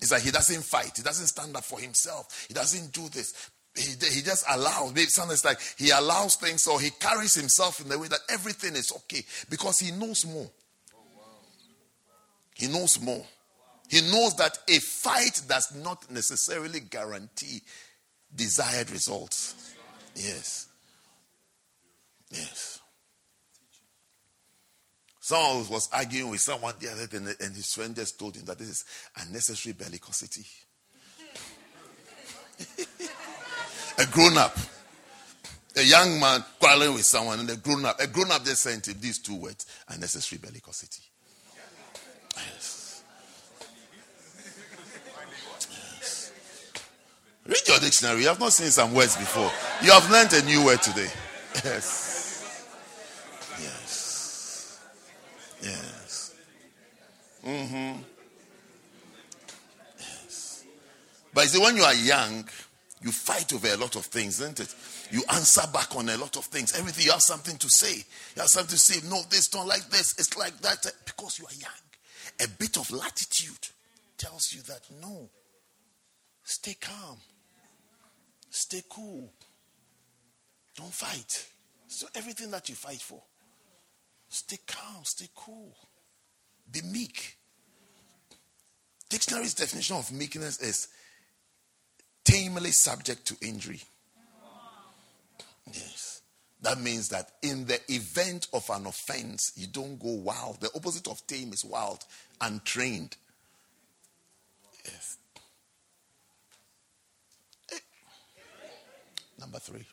[0.01, 3.51] It's like he doesn't fight, he doesn't stand up for himself, he doesn't do this.
[3.75, 4.93] He, he just allows.
[4.93, 8.75] Maybe sometimes like he allows things or he carries himself in the way that everything
[8.75, 10.49] is okay because he knows more.
[12.53, 13.25] He knows more.
[13.89, 17.61] He knows that a fight does not necessarily guarantee
[18.33, 19.73] desired results.
[20.15, 20.67] Yes.
[22.29, 22.79] Yes.
[25.19, 28.57] Someone was arguing with someone the other day, and his friend just told him that
[28.57, 28.85] this is
[29.17, 30.47] unnecessary bellicosity.
[34.01, 34.57] a grown up,
[35.77, 38.87] a young man quarreling with someone, and a grown up, a grown up just sent
[38.87, 41.01] him these two words unnecessary bellicosity.
[42.35, 43.03] Yes.
[45.99, 46.31] yes.
[47.45, 48.21] Read your dictionary.
[48.21, 49.51] You have not seen some words before.
[49.83, 51.09] You have learned a new word today.
[51.63, 52.55] Yes.
[53.61, 54.79] Yes.
[55.61, 56.33] Yes.
[57.45, 58.01] Mm-hmm.
[59.99, 60.63] Yes.
[61.33, 62.47] But you see, when you are young,
[63.01, 64.75] you fight over a lot of things, isn't it?
[65.09, 66.77] You answer back on a lot of things.
[66.77, 68.03] Everything you have something to say.
[68.35, 69.07] You have something to say.
[69.09, 70.13] No, this don't like this.
[70.19, 71.71] It's like that because you are young.
[72.41, 73.67] A bit of latitude
[74.17, 75.29] tells you that no.
[76.43, 77.17] Stay calm.
[78.49, 79.31] Stay cool.
[80.75, 81.47] Don't fight.
[81.87, 83.21] So everything that you fight for.
[84.29, 85.75] Stay calm, stay cool.
[86.71, 87.37] Be meek.
[89.09, 90.87] Dictionary's definition of meekness is
[92.23, 93.81] tamely subject to injury.
[95.67, 96.21] Yes.
[96.61, 100.61] That means that in the event of an offense, you don't go wild.
[100.61, 102.03] The opposite of tame is wild,
[102.39, 103.17] untrained.
[104.85, 105.17] Yes.
[109.39, 109.85] Number three.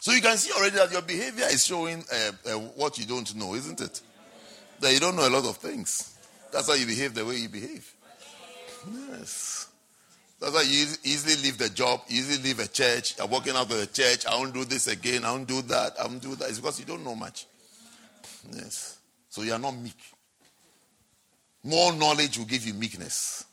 [0.00, 3.32] So you can see already that your behavior is showing uh, uh, what you don't
[3.36, 4.00] know, isn't it?
[4.80, 6.16] That you don't know a lot of things.
[6.50, 7.94] That's how you behave the way you behave.
[8.88, 9.68] Yes.
[10.40, 13.18] That's why you easily leave the job, easily leave a church.
[13.18, 14.26] You're walking out of the church.
[14.26, 15.24] I won't do this again.
[15.24, 16.00] I won't do that.
[16.00, 16.48] I won't do that.
[16.48, 17.46] It's because you don't know much.
[18.50, 18.98] Yes.
[19.28, 19.98] So you are not meek.
[21.62, 23.44] More knowledge will give you meekness.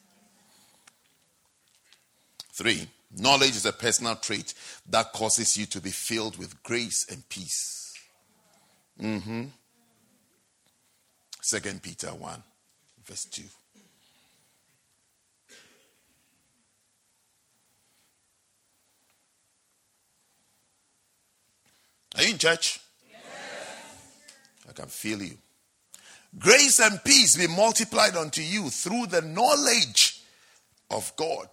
[2.54, 2.88] Three.
[3.16, 4.54] Knowledge is a personal trait
[4.90, 7.94] that causes you to be filled with grace and peace.
[9.02, 9.44] Mm-hmm.
[11.42, 12.44] Second Peter 1,
[13.06, 13.44] verse 2.
[22.18, 22.80] Are you in church?
[23.10, 23.22] Yes.
[24.68, 25.38] I can feel you.
[26.38, 30.24] Grace and peace be multiplied unto you through the knowledge
[30.92, 31.48] of God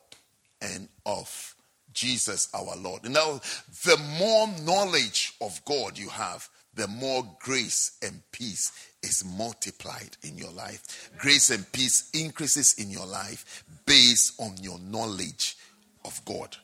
[0.60, 1.54] and of
[1.92, 3.08] Jesus our Lord.
[3.08, 3.40] Now,
[3.84, 8.72] the more knowledge of God you have, the more grace and peace
[9.02, 11.10] is multiplied in your life.
[11.18, 15.56] Grace and peace increases in your life based on your knowledge
[16.04, 16.56] of God.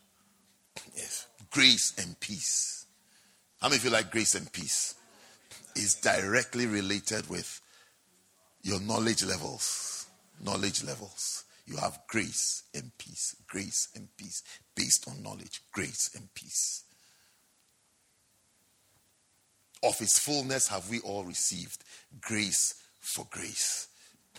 [0.96, 2.79] Yes, grace and peace.
[3.60, 4.94] How many of you like grace and peace?
[5.76, 7.60] Is directly related with
[8.62, 10.06] your knowledge levels.
[10.42, 11.44] Knowledge levels.
[11.66, 14.42] You have grace and peace, grace and peace,
[14.74, 16.84] based on knowledge, grace and peace.
[19.82, 21.84] Of his fullness have we all received
[22.20, 23.88] grace for grace.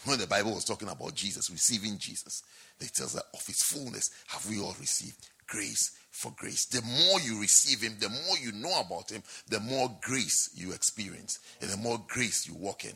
[0.06, 2.44] When the Bible was talking about Jesus, receiving Jesus,
[2.80, 6.66] it tells that of his fullness have we all received grace for grace.
[6.66, 10.72] The more you receive him, the more you know about him, the more grace you
[10.72, 12.94] experience, and the more grace you walk in.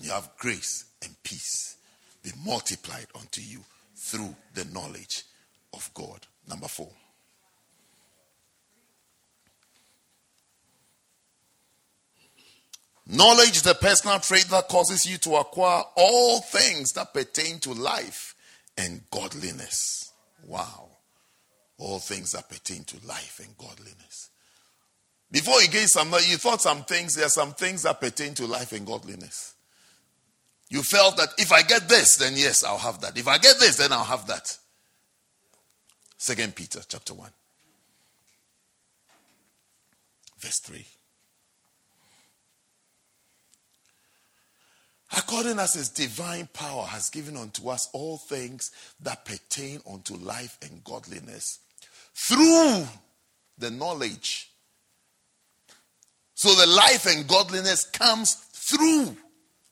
[0.00, 1.76] You have grace and peace
[2.24, 3.60] be multiplied unto you
[3.94, 5.22] through the knowledge
[5.72, 6.26] of God.
[6.48, 6.90] Number four.
[13.06, 17.72] Knowledge is the personal trait that causes you to acquire all things that pertain to
[17.72, 18.34] life
[18.78, 20.10] and godliness.
[20.46, 20.93] Wow.
[21.78, 24.30] All things that pertain to life and godliness.
[25.30, 28.46] Before you gain some, you thought some things, there are some things that pertain to
[28.46, 29.54] life and godliness.
[30.68, 33.18] You felt that if I get this, then yes, I'll have that.
[33.18, 34.56] If I get this, then I'll have that.
[36.16, 37.30] Second Peter chapter 1.
[40.38, 40.86] Verse 3.
[45.16, 48.70] According as his divine power has given unto us all things
[49.00, 51.60] that pertain unto life and godliness
[52.14, 52.86] through
[53.58, 54.50] the knowledge.
[56.34, 59.16] So the life and godliness comes through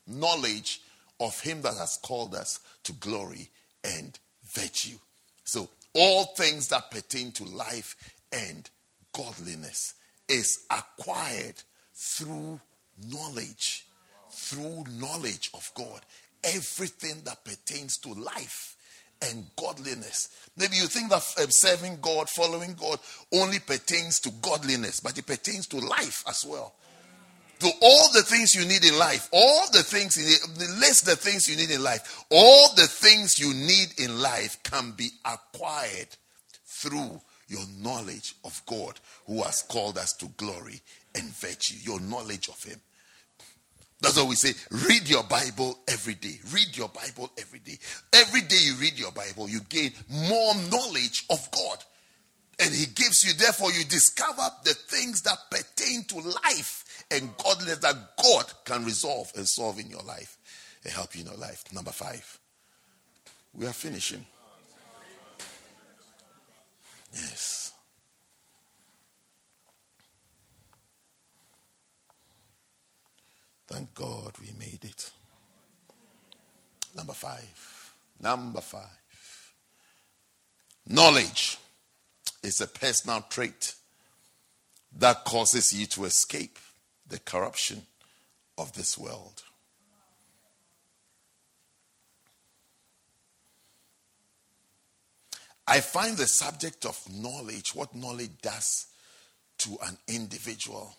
[0.07, 0.81] knowledge
[1.19, 3.49] of him that has called us to glory
[3.83, 4.17] and
[4.53, 4.97] virtue.
[5.43, 7.95] So all things that pertain to life
[8.31, 8.69] and
[9.13, 9.93] godliness
[10.27, 11.55] is acquired
[11.93, 12.59] through
[13.09, 13.85] knowledge
[14.33, 16.01] through knowledge of God.
[16.43, 18.75] Everything that pertains to life
[19.23, 20.29] and godliness.
[20.57, 22.99] Maybe you think that um, serving God, following God
[23.33, 26.73] only pertains to godliness, but it pertains to life as well.
[27.59, 31.15] To all the things you need in life, all the things, in the list the
[31.15, 36.09] things you need in life, all the things you need in life can be acquired
[36.65, 40.81] through your knowledge of God who has called us to glory
[41.15, 42.79] and virtue, your knowledge of Him.
[44.03, 44.53] That's what we say.
[44.89, 46.37] Read your Bible every day.
[46.51, 47.79] Read your Bible every day.
[48.11, 51.77] Every day you read your Bible, you gain more knowledge of God.
[52.59, 57.77] And He gives you, therefore, you discover the things that pertain to life and godliness
[57.77, 60.37] that God can resolve and solve in your life
[60.83, 61.63] and help you in your life.
[61.73, 62.39] Number five.
[63.53, 64.25] We are finishing.
[67.13, 67.72] Yes.
[73.73, 75.09] Thank God we made it.
[76.95, 77.95] Number five.
[78.21, 79.53] Number five.
[80.87, 81.57] Knowledge
[82.43, 83.73] is a personal trait
[84.95, 86.59] that causes you to escape
[87.09, 87.81] the corruption
[88.59, 89.41] of this world.
[95.65, 98.85] I find the subject of knowledge, what knowledge does
[99.57, 100.95] to an individual,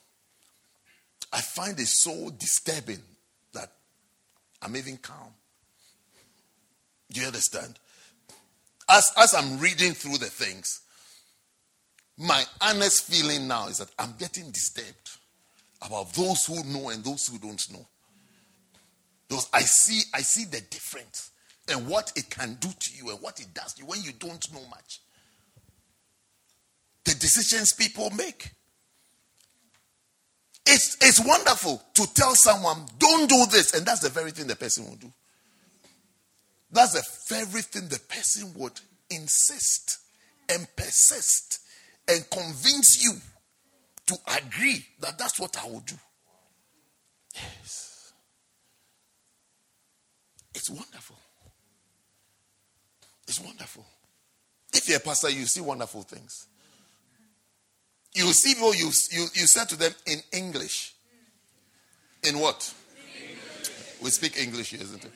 [1.35, 3.01] I find it so disturbing
[3.55, 3.73] that
[4.63, 5.35] I'm even calm.
[7.11, 7.77] Do you understand?
[8.89, 10.83] As, as I'm reading through the things,
[12.17, 15.11] my honest feeling now is that I'm getting disturbed
[15.83, 17.85] about those who know and those who don't know.
[19.29, 21.33] Those I see, I see the difference
[21.69, 24.53] and what it can do to you and what it does you when you don't
[24.53, 25.01] know much.
[27.05, 28.53] The decisions people make.
[30.67, 34.57] It's, it's wonderful to tell someone, don't do this, and that's the very thing the
[34.57, 35.13] person will do.
[36.71, 39.99] That's the very thing the person would insist
[40.49, 41.61] and persist
[42.09, 43.13] and convince you
[44.07, 45.97] to agree that that's what I will do.
[47.35, 48.13] Yes.
[50.55, 51.17] It's wonderful.
[53.27, 53.85] It's wonderful.
[54.73, 56.47] If you're a pastor, you see wonderful things.
[58.15, 60.95] You see people, you, you, you said to them in English.
[62.23, 62.73] In what?
[63.21, 64.01] English.
[64.01, 65.13] We speak English here, isn't it?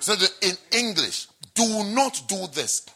[0.00, 2.86] So in English, do not do this.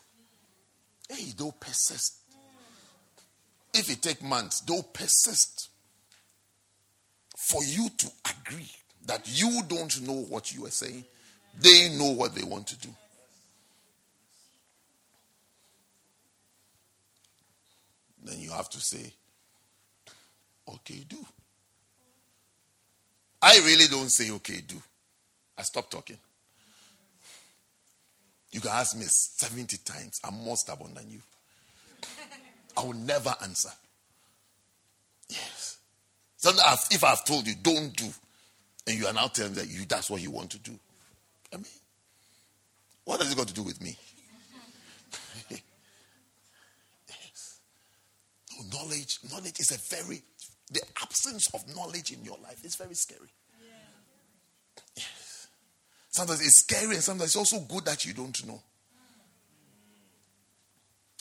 [1.09, 2.19] Hey, don't persist.
[3.75, 5.69] If it take months, don't persist.
[7.37, 8.71] For you to agree
[9.07, 11.05] that you don't know what you are saying,
[11.61, 12.89] they know what they want to do.
[18.25, 19.13] Then you have to say,
[20.69, 21.19] okay, do.
[23.41, 24.77] I really don't say okay, do.
[25.59, 26.19] I stop talking.
[28.53, 30.21] You can ask me 70 times.
[30.23, 31.21] I'm more stubborn than you.
[32.77, 33.71] I will never answer.
[35.29, 35.79] Yes.
[36.37, 38.07] Sometimes if I've told you, don't do,
[38.87, 40.79] and you are now telling me that you that's what you want to do.
[41.53, 41.67] I mean,
[43.05, 43.97] what has it got to do with me?
[47.09, 47.61] yes.
[48.59, 50.23] No, knowledge, knowledge is a very
[50.71, 53.29] the absence of knowledge in your life is very scary.
[54.97, 55.49] Yes.
[56.11, 58.63] Sometimes it's scary and sometimes it's also good that you don't know.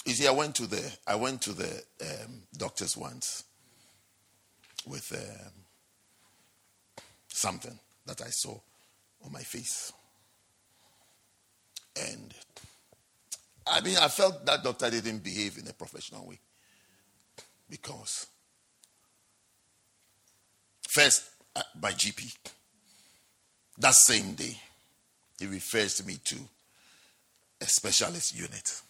[0.06, 3.44] You see, I went to the I went to the um, doctors once
[4.88, 5.52] with um,
[7.28, 7.78] something
[8.08, 8.58] that I saw
[9.24, 9.94] on my face,
[11.96, 12.34] and
[13.68, 16.40] I mean, I felt that doctor didn't behave in a professional way
[17.70, 18.26] because
[20.92, 22.36] First, uh, by GP.
[23.78, 24.60] That same day,
[25.40, 26.36] he refers me to
[27.62, 28.82] a specialist unit.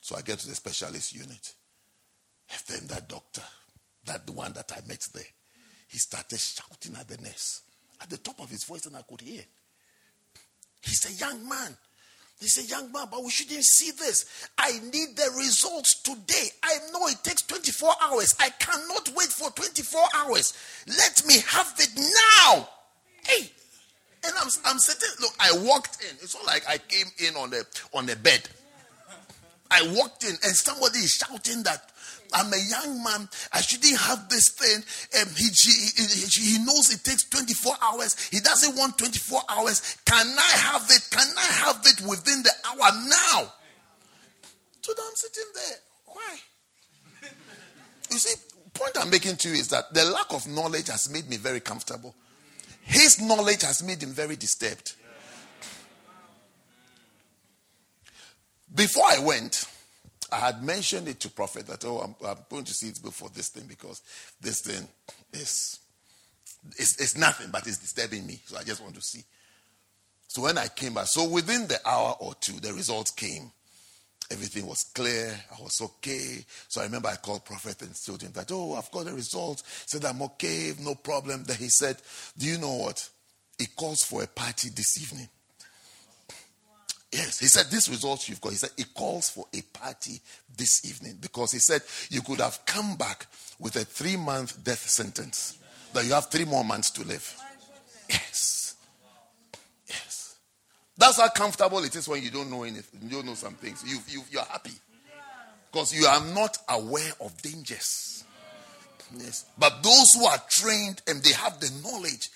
[0.00, 1.52] So I get to the specialist unit.
[2.50, 3.42] And then that doctor
[4.06, 5.22] that the one that I met there,
[5.86, 7.62] he started shouting at the nurse
[8.00, 9.42] at the top of his voice, and I could hear.
[10.80, 11.76] He's a young man.
[12.40, 14.48] He's a young man, but we shouldn't see this.
[14.56, 16.48] I need the results today.
[16.62, 18.34] I know it takes 24 hours.
[18.38, 20.52] I cannot wait for 24 hours.
[20.86, 22.68] Let me have it now.
[23.26, 23.50] Hey.
[24.24, 26.16] And I'm, I'm sitting, look, I walked in.
[26.20, 28.48] It's not like I came in on the on the bed.
[29.70, 31.90] I walked in and somebody is shouting that
[32.32, 33.28] I'm a young man.
[33.52, 34.82] I shouldn't have this thing.
[35.20, 38.28] Um, he, he, he knows it takes 24 hours.
[38.28, 39.96] He doesn't want 24 hours.
[40.04, 41.08] Can I have it?
[41.10, 43.52] Can I have it within the hour now?
[44.82, 45.78] So I'm sitting there.
[46.06, 46.38] Why?
[48.10, 48.34] You see,
[48.78, 51.60] point I'm making to you is that the lack of knowledge has made me very
[51.60, 52.14] comfortable.
[52.82, 54.94] His knowledge has made him very disturbed.
[58.74, 59.66] Before I went,
[60.30, 63.30] I had mentioned it to Prophet that, oh, I'm, I'm going to see it before
[63.30, 64.02] this thing because
[64.40, 64.86] this thing
[65.32, 65.78] is
[66.76, 68.40] it's, it's nothing, but it's disturbing me.
[68.44, 69.24] So I just want to see.
[70.26, 73.50] So when I came back, so within the hour or two, the results came.
[74.30, 75.34] Everything was clear.
[75.58, 76.44] I was okay.
[76.68, 79.62] So I remember I called Prophet and told him that, oh, I've got the results.
[79.86, 81.44] Said I'm okay, no problem.
[81.44, 81.96] Then he said,
[82.36, 83.08] Do you know what?
[83.58, 85.28] It calls for a party this evening.
[87.12, 88.50] Yes, he said, This results you've got.
[88.50, 90.20] He said, It calls for a party
[90.56, 93.26] this evening because he said you could have come back
[93.58, 95.58] with a three month death sentence,
[95.94, 97.36] that you have three more months to live.
[98.08, 98.76] Yes.
[99.86, 100.36] Yes.
[100.96, 103.82] That's how comfortable it is when you don't know anything, you don't know some things.
[103.86, 104.72] You, you, you're happy
[105.70, 108.24] because you are not aware of dangers.
[109.16, 109.46] Yes.
[109.58, 112.28] But those who are trained and they have the knowledge,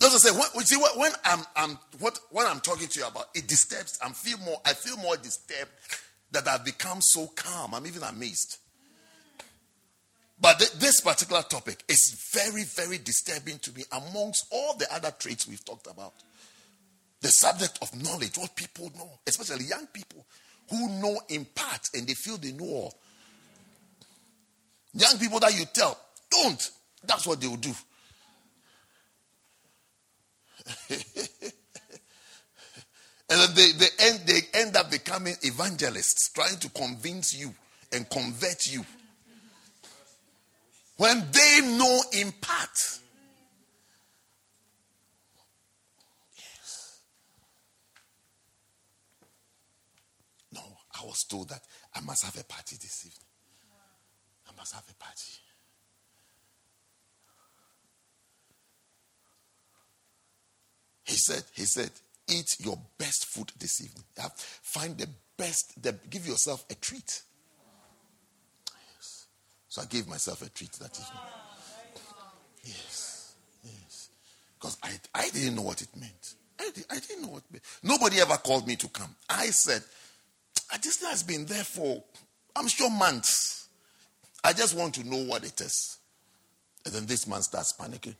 [0.00, 3.46] doesn't say when, see when I'm, I'm what when I'm talking to you about it
[3.48, 3.98] disturbs.
[4.04, 4.60] I feel more.
[4.64, 5.70] I feel more disturbed
[6.32, 7.74] that I've become so calm.
[7.74, 8.58] I'm even amazed.
[10.40, 15.10] But th- this particular topic is very, very disturbing to me amongst all the other
[15.18, 16.14] traits we've talked about.
[17.20, 20.24] The subject of knowledge, what people know, especially young people
[20.70, 23.00] who know in part and they feel they know all.
[24.94, 25.98] Young people that you tell,
[26.30, 26.70] don't.
[27.04, 27.74] That's what they will do.
[30.90, 30.98] and
[33.28, 37.54] then they, they, end, they end up becoming evangelists, trying to convince you
[37.92, 38.84] and convert you.
[40.96, 42.98] When they know in part.
[46.36, 47.00] Yes.
[50.52, 50.60] No,
[51.00, 51.62] I was told that
[51.94, 53.24] I must have a party this evening.
[54.48, 55.38] I must have a party.
[61.08, 61.90] He said, he said,
[62.28, 64.04] eat your best food this evening.
[64.36, 67.22] Find the best, the, give yourself a treat.
[68.94, 69.26] Yes.
[69.68, 71.22] So I gave myself a treat that evening.
[72.62, 73.34] Yes.
[73.64, 74.10] Yes.
[74.60, 76.34] Because I, I didn't know what it meant.
[76.60, 77.42] I, did, I didn't know what.
[77.82, 79.14] Nobody ever called me to come.
[79.30, 79.82] I said,
[80.70, 82.04] ah, this has been there for,
[82.54, 83.68] I'm sure, months.
[84.44, 85.96] I just want to know what it is.
[86.84, 88.16] And then this man starts panicking.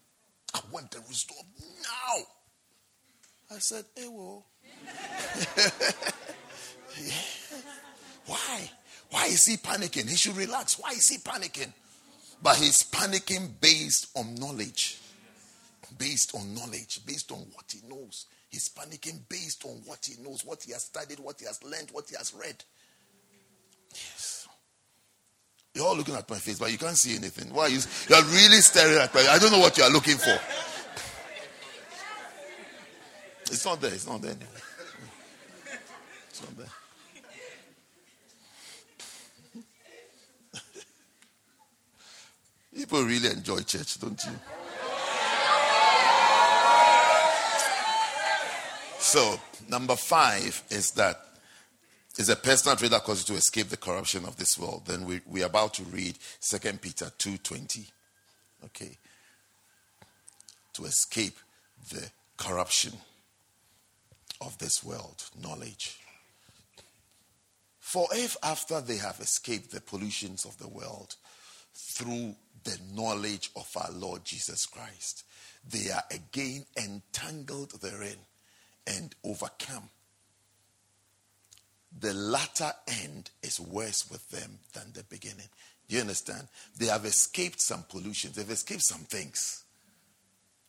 [0.55, 1.45] I want the result
[1.83, 2.25] now.
[3.51, 4.45] I said, hey, well.
[7.03, 7.13] yeah.
[8.27, 8.71] Why?
[9.11, 10.09] Why is he panicking?
[10.09, 10.79] He should relax.
[10.79, 11.73] Why is he panicking?
[12.43, 14.99] But he's panicking based on knowledge.
[15.97, 18.27] Based on knowledge, based on what he knows.
[18.51, 21.89] He's panicking based on what he knows, what he has studied, what he has learned,
[21.93, 22.63] what he has read.
[23.91, 24.47] Yes.
[25.75, 27.53] You're all looking at my face, but you can't see anything.
[27.53, 27.69] Why?
[27.69, 29.27] You, you're really staring at me.
[29.27, 30.39] I don't know what you are looking for.
[33.51, 33.95] It's not there.
[33.95, 34.37] It's not there.
[36.29, 36.67] It's not there.
[42.75, 44.33] People really enjoy church, don't you?
[48.99, 51.21] So, number five is that
[52.19, 54.83] is a personal trait that causes you to escape the corruption of this world.
[54.87, 57.91] Then we, we're about to read 2 Peter 2.20.
[58.67, 58.99] Okay.
[60.75, 61.39] To escape
[61.91, 62.93] the corruption
[64.41, 65.99] of this world, knowledge.
[67.79, 71.17] For if after they have escaped the pollutions of the world
[71.75, 72.35] through
[72.65, 75.25] the knowledge of our Lord Jesus Christ,
[75.69, 78.17] they are again entangled therein
[78.87, 79.91] and overcome,
[81.99, 85.49] the latter end is worse with them than the beginning.
[85.89, 86.49] Do you understand?
[86.77, 89.65] They have escaped some pollutions, they've escaped some things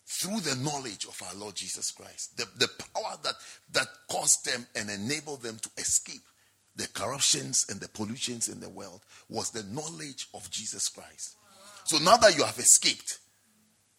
[0.09, 2.35] through the knowledge of our Lord Jesus Christ.
[2.35, 3.35] The, the power that,
[3.73, 6.21] that caused them and enabled them to escape
[6.75, 11.35] the corruptions and the pollutions in the world was the knowledge of Jesus Christ.
[11.83, 13.19] So now that you have escaped,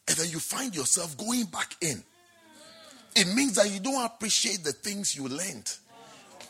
[0.08, 2.02] and then you find yourself going back in,
[3.14, 5.72] it means that you don't appreciate the things you learned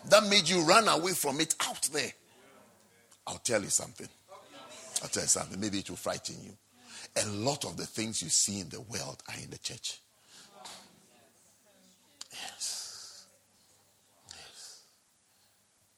[0.08, 2.12] that made you run away from it out there.
[3.26, 4.08] I'll tell you something.
[5.02, 5.60] I'll tell you something.
[5.60, 6.52] Maybe it will frighten you.
[7.16, 9.98] A lot of the things you see in the world are in the church.
[12.32, 13.26] Yes.
[14.28, 14.82] Yes.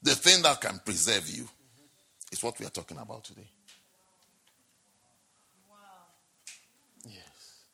[0.02, 1.46] The thing that can preserve you
[2.30, 3.48] is what we are talking about today.
[7.04, 7.64] Yes.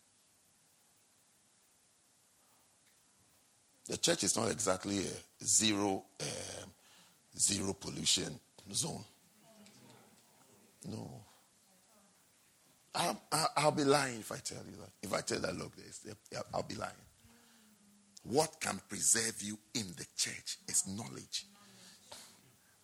[3.87, 6.71] The church is not exactly a zero, um,
[7.39, 8.39] zero pollution
[8.73, 9.05] zone.
[10.91, 11.23] No.
[12.95, 13.21] I'll,
[13.57, 14.91] I'll, be lying if I tell you that.
[15.03, 15.73] If I tell that, look,
[16.55, 16.93] I'll be lying.
[18.25, 21.47] What can preserve you in the church is knowledge.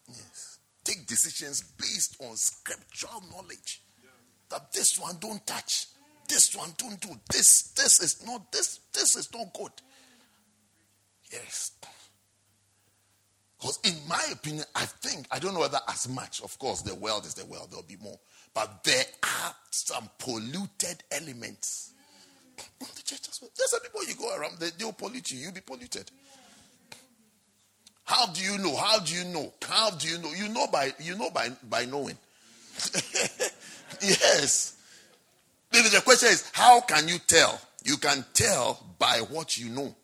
[0.09, 0.59] Yes.
[0.85, 3.83] Take decisions based on scriptural knowledge.
[4.51, 5.87] That this one don't touch.
[6.29, 7.09] This one don't do.
[7.31, 9.73] This, this is not, this, this is not good.
[11.33, 11.73] Yes.
[13.59, 16.95] Because in my opinion, I think, I don't know whether as much, of course, the
[16.95, 18.19] world is the world, there'll be more.
[18.55, 21.93] But there are some polluted elements
[22.81, 23.51] in the church as well.
[23.57, 26.11] There's some people you go around, they, they'll pollute you, you'll be polluted.
[28.05, 28.77] How do you know?
[28.77, 29.53] How do you know?
[29.63, 30.31] How do you know?
[30.33, 32.19] You know by you know by, by knowing.
[34.03, 34.77] yes.
[35.71, 37.59] The question is, how can you tell?
[37.83, 39.95] You can tell by what you know.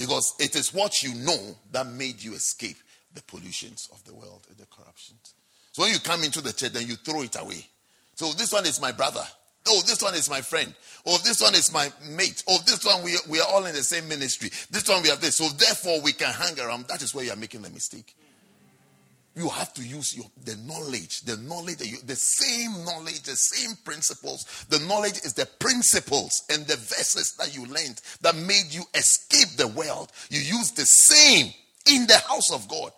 [0.00, 2.78] Because it is what you know that made you escape
[3.14, 5.34] the pollutions of the world and the corruptions.
[5.72, 7.66] So when you come into the church, then you throw it away.
[8.14, 9.22] So this one is my brother.
[9.68, 10.72] Oh, this one is my friend.
[11.04, 12.42] Oh, this one is my mate.
[12.48, 14.48] Oh, this one we, we are all in the same ministry.
[14.70, 15.36] This one we have this.
[15.36, 16.88] So therefore we can hang around.
[16.88, 18.16] That is where you are making the mistake.
[19.40, 24.44] You have to use your the knowledge, the knowledge the same knowledge, the same principles.
[24.68, 29.56] The knowledge is the principles and the verses that you learned that made you escape
[29.56, 30.12] the world.
[30.28, 31.54] You use the same
[31.86, 32.92] in the house of God,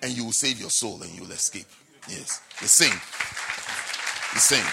[0.00, 1.66] and you will save your soul and you will escape.
[2.08, 2.98] Yes, the same,
[4.32, 4.64] the same.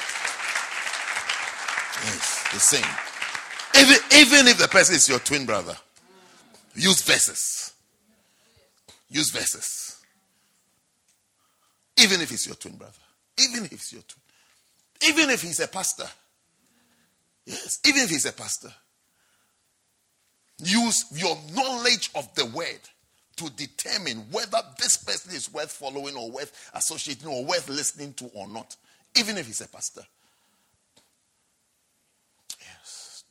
[2.05, 3.83] Yes, the same.
[3.83, 5.75] Even, even if the person is your twin brother,
[6.73, 7.73] use verses.
[9.09, 9.90] Use verses.
[12.01, 12.93] Even if he's your twin brother.
[13.39, 14.21] Even if he's your twin.
[15.09, 16.07] Even if he's a pastor.
[17.45, 18.71] Yes, even if he's a pastor.
[20.59, 22.79] Use your knowledge of the word
[23.37, 28.25] to determine whether this person is worth following or worth associating or worth listening to
[28.33, 28.75] or not.
[29.17, 30.03] Even if he's a pastor.
[32.59, 33.23] Yes.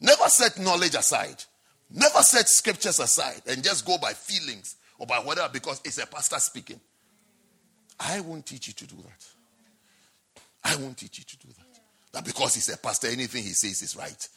[0.00, 1.42] Never set knowledge aside.
[1.90, 6.06] Never set scriptures aside and just go by feelings or by whatever because it's a
[6.06, 6.80] pastor speaking.
[8.00, 9.26] I won't teach you to do that.
[10.64, 11.80] I won't teach you to do that.
[12.12, 14.28] That because he's a pastor, anything he says is right.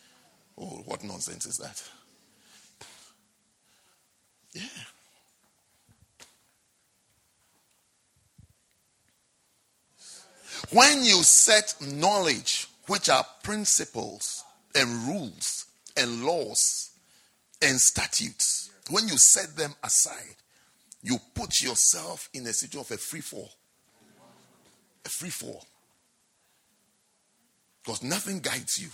[0.57, 1.81] Oh, what nonsense is that?
[4.53, 4.63] Yeah.
[10.71, 14.43] When you set knowledge, which are principles
[14.75, 15.65] and rules
[15.97, 16.91] and laws
[17.61, 20.35] and statutes, when you set them aside,
[21.03, 23.51] you put yourself in a situation of a free fall.
[25.05, 25.65] A free fall.
[27.83, 28.87] Because nothing guides you.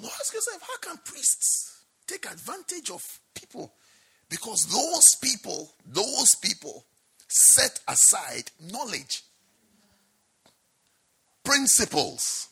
[0.00, 3.02] Now ask yourself, how can priests take advantage of
[3.34, 3.74] people?
[4.30, 6.84] Because those people, those people
[7.28, 9.22] set aside knowledge,
[11.44, 12.48] principles,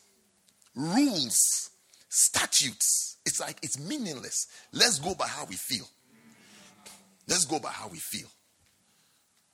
[0.75, 1.69] rules,
[2.09, 3.17] statutes.
[3.25, 4.47] It's like it's meaningless.
[4.73, 5.87] Let's go by how we feel.
[7.31, 8.27] Let's go by how we feel.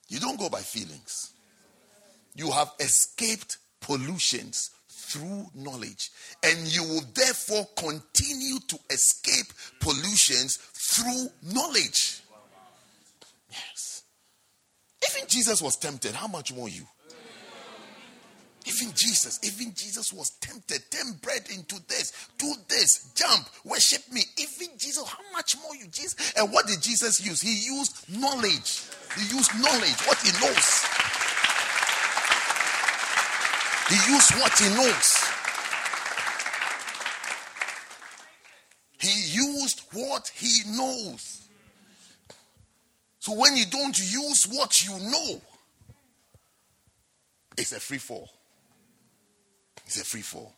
[0.08, 1.32] You don't go by feelings.
[2.34, 6.10] You have escaped pollutions through knowledge,
[6.42, 9.46] and you will therefore continue to escape
[9.78, 12.20] pollutions through knowledge.
[13.48, 14.02] Yes.
[15.08, 16.16] Even Jesus was tempted.
[16.16, 16.82] How much more you?
[18.68, 20.90] Even Jesus, even Jesus was tempted.
[20.90, 24.20] Turn bread into this, do this, jump, worship me.
[24.36, 26.34] Even Jesus, how much more you, Jesus?
[26.36, 27.40] And what did Jesus use?
[27.40, 28.82] He used knowledge.
[29.16, 30.84] He used knowledge, what he knows.
[33.88, 35.28] He used what he knows.
[39.00, 41.48] He used what he knows.
[43.20, 45.40] So when you don't use what you know,
[47.56, 48.28] it's a free fall.
[50.00, 50.54] A free fall.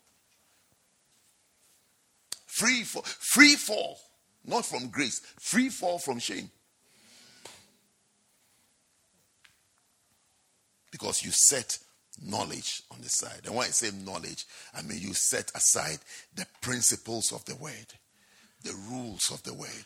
[2.47, 3.03] Free fall.
[3.03, 3.99] Free fall.
[4.45, 5.21] Not from grace.
[5.39, 6.51] Free fall from shame.
[10.91, 11.79] because you set
[12.23, 13.41] knowledge on the side.
[13.47, 15.99] And when I say knowledge, I mean you set aside
[16.35, 17.95] the principles of the word,
[18.63, 19.85] the rules of the word,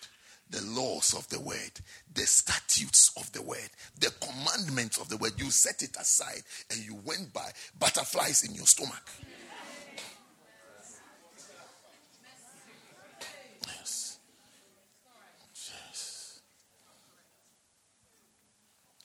[0.51, 1.81] the laws of the word,
[2.13, 5.33] the statutes of the word, the commandments of the word.
[5.37, 9.09] You set it aside and you went by butterflies in your stomach.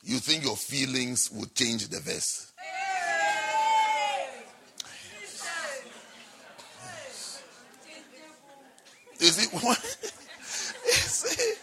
[0.10, 2.52] You think your feelings will change the verse?
[9.20, 9.76] Is it when,
[10.88, 11.60] is it,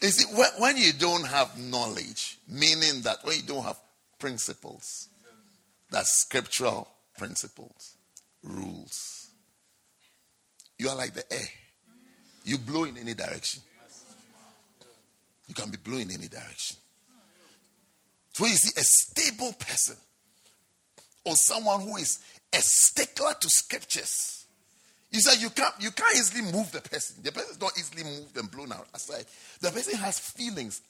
[0.00, 3.80] is it when, when you don't have knowledge, meaning that when you don't have
[4.20, 5.08] principles,
[5.90, 6.86] that's scriptural
[7.18, 7.96] principles,
[8.44, 9.26] rules,
[10.78, 11.48] you are like the air.
[12.44, 13.60] You blow in any direction.
[15.48, 16.76] You can be blowing in any direction.
[18.40, 19.96] So you see a stable person
[21.24, 22.20] or someone who is
[22.54, 24.40] a stickler to scriptures
[25.10, 27.16] you said you can't you can't easily move the person.
[27.22, 29.24] The person is not easily moved and blown out aside.
[29.60, 30.82] The person has feelings.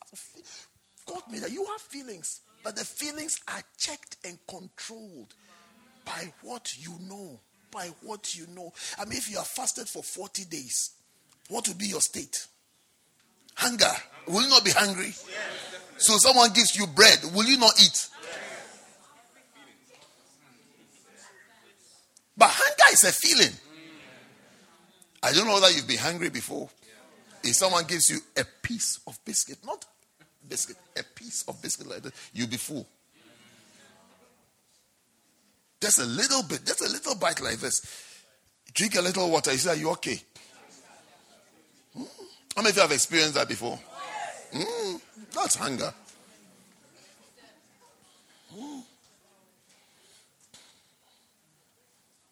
[1.06, 5.34] God made that you have feelings, but the feelings are checked and controlled
[6.04, 7.40] by what you know.
[7.72, 8.72] By what you know.
[8.98, 10.90] I mean, if you are fasted for 40 days,
[11.48, 12.46] what will be your state?
[13.54, 13.92] Hunger.
[14.26, 15.14] Will you not be hungry?
[16.00, 17.18] So someone gives you bread.
[17.34, 18.08] Will you not eat?
[22.36, 23.52] But hunger is a feeling.
[25.22, 26.70] I don't know whether you've been hungry before.
[27.44, 29.84] If someone gives you a piece of biscuit, not
[30.48, 32.86] biscuit, a piece of biscuit like that, you'll be full.
[35.82, 38.24] Just a little bit, just a little bite like this.
[38.72, 39.52] Drink a little water.
[39.52, 40.18] You say, Are you okay?
[41.94, 42.04] Hmm?
[42.56, 43.78] How many of you have experienced that before?
[44.52, 45.00] Mm,
[45.32, 45.92] that's hunger.
[48.54, 48.82] Mm.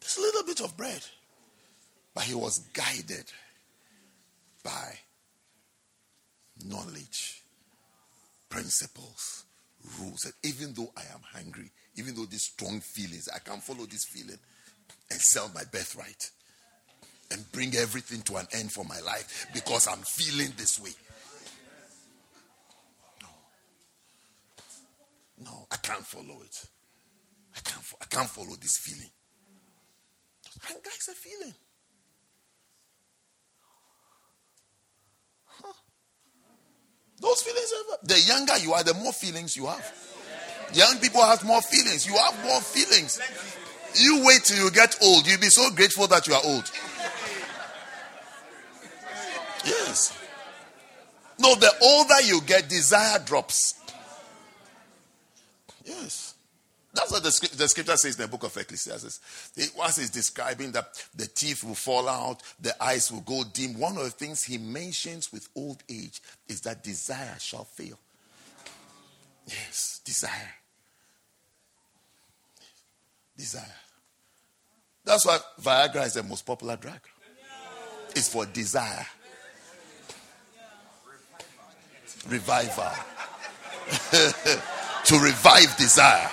[0.00, 1.04] Just a little bit of bread.
[2.14, 3.30] But he was guided
[4.64, 4.98] by
[6.64, 7.42] knowledge,
[8.48, 9.44] principles,
[10.00, 10.24] rules.
[10.24, 14.04] And even though I am hungry, even though these strong feelings, I can't follow this
[14.04, 14.38] feeling
[15.10, 16.30] and sell my birthright
[17.30, 20.90] and bring everything to an end for my life because I'm feeling this way.
[23.22, 23.28] No.
[25.44, 26.66] No, I can't follow it.
[27.56, 29.10] I can't, I can't follow this feeling.
[30.60, 31.54] Hunger is a feeling.
[37.20, 37.72] Those feelings,
[38.04, 39.92] the younger you are, the more feelings you have.
[40.74, 42.06] Young people have more feelings.
[42.06, 43.18] You have more feelings.
[43.94, 45.26] You wait till you get old.
[45.26, 46.70] You'll be so grateful that you are old.
[49.64, 50.16] Yes.
[51.38, 53.77] No, the older you get, desire drops.
[55.88, 56.34] Yes.
[56.92, 59.52] That's what the, the, scripture says in the book of Ecclesiastes.
[59.56, 63.78] It, once it's describing that the teeth will fall out, the eyes will go dim.
[63.78, 67.98] One of the things he mentions with old age is that desire shall fail.
[69.46, 70.54] Yes, desire.
[73.36, 73.64] Desire.
[75.04, 77.00] That's why Viagra is the most popular drug.
[78.10, 79.06] It's for desire.
[82.28, 82.92] Revival.
[85.04, 86.30] to revive desire.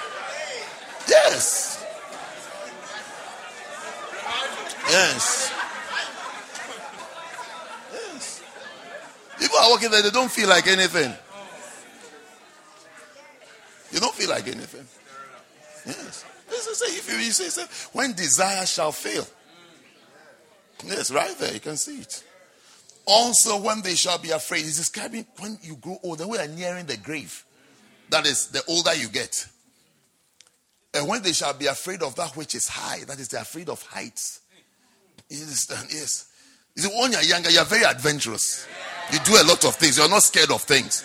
[1.07, 1.86] Yes.
[4.89, 5.53] Yes.
[7.91, 8.43] Yes.
[9.39, 11.13] People are working there, they don't feel like anything.
[13.91, 14.86] You don't feel like anything.
[15.86, 16.26] Yes.
[16.49, 19.26] If you, say, when desire shall fail.
[20.84, 22.24] Yes, right there, you can see it.
[23.05, 26.86] Also, when they shall be afraid, he's describing when you grow older, we are nearing
[26.86, 27.45] the grave.
[28.16, 29.45] That is, the older you get.
[30.93, 33.68] And when they shall be afraid of that which is high, that is, they're afraid
[33.68, 34.39] of heights.
[35.30, 35.89] You understand?
[35.91, 36.32] Yes.
[36.76, 38.70] You see, when you're younger, you're very adventurous.
[39.11, 39.97] You do a lot of things.
[39.97, 41.03] You're not scared of things.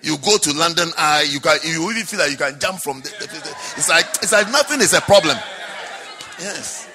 [0.00, 3.02] You go to London Eye, you can you even feel like you can jump from
[3.02, 5.36] the, the, the, it's like it's like nothing is a problem.
[6.38, 6.88] Yes.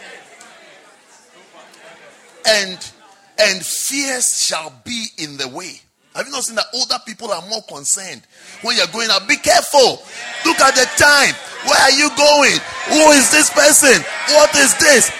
[2.47, 2.91] And
[3.38, 5.82] and fears shall be in the way.
[6.16, 8.22] Have you not seen that older people are more concerned
[8.61, 9.28] when you're going out?
[9.28, 9.99] Be careful.
[10.45, 11.36] Look at the time.
[11.68, 12.55] Where are you going?
[12.95, 13.99] Who is this person?
[14.32, 15.11] What is this?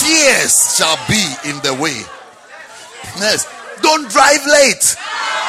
[0.00, 2.00] Fears shall be in the way.
[3.20, 3.44] Yes.
[3.82, 4.96] Don't drive late.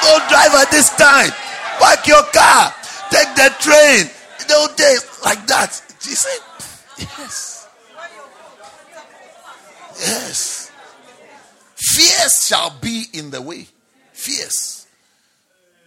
[0.03, 1.31] Don't drive at this time.
[1.79, 2.73] Park your car.
[3.11, 4.11] Take the train.
[4.47, 5.81] Don't take like that.
[6.05, 7.67] Yes.
[9.99, 10.71] Yes.
[11.75, 13.67] Fears shall be in the way.
[14.11, 14.80] Fears.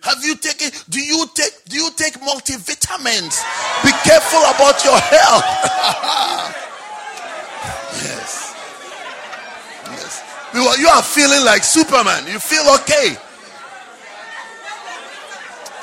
[0.05, 3.41] Have you taken, do you take, do you take multivitamins?
[3.83, 5.45] Be careful about your health.
[8.05, 8.55] yes.
[9.89, 10.23] Yes.
[10.53, 12.27] You are feeling like Superman.
[12.27, 13.17] You feel okay.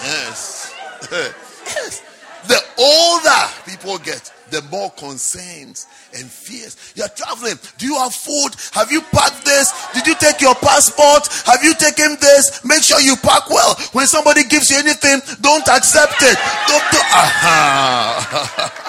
[0.03, 0.73] Yes.
[1.11, 2.03] yes.
[2.47, 6.93] The older people get, the more concerns and fears.
[6.95, 7.57] You're traveling.
[7.77, 8.51] Do you have food?
[8.73, 9.71] Have you packed this?
[9.93, 11.27] Did you take your passport?
[11.45, 12.63] Have you taken this?
[12.65, 13.75] Make sure you pack well.
[13.93, 16.37] When somebody gives you anything, don't accept it.
[16.67, 16.99] Don't do.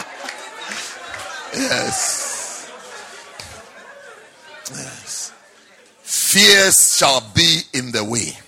[1.55, 2.71] Yes.
[4.71, 5.33] Yes.
[6.03, 8.39] Fears shall be in the way.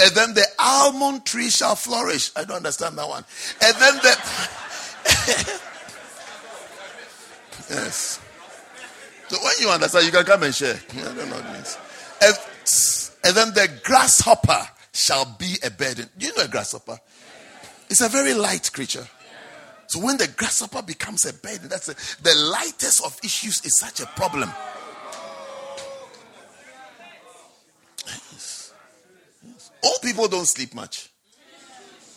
[0.00, 2.30] And then the almond tree shall flourish.
[2.36, 3.24] I don't understand that one.
[3.62, 5.60] And then the.
[7.70, 8.20] yes.
[9.28, 10.78] So when you understand, you can come and share.
[10.90, 11.36] I don't know.
[12.22, 12.36] And,
[13.24, 16.08] and then the grasshopper shall be a burden.
[16.16, 16.98] Do you know a grasshopper?
[17.90, 19.06] It's a very light creature.
[19.88, 24.00] So when the grasshopper becomes a burden, that's a, the lightest of issues is such
[24.00, 24.50] a problem.
[29.82, 31.10] Old people don't sleep much.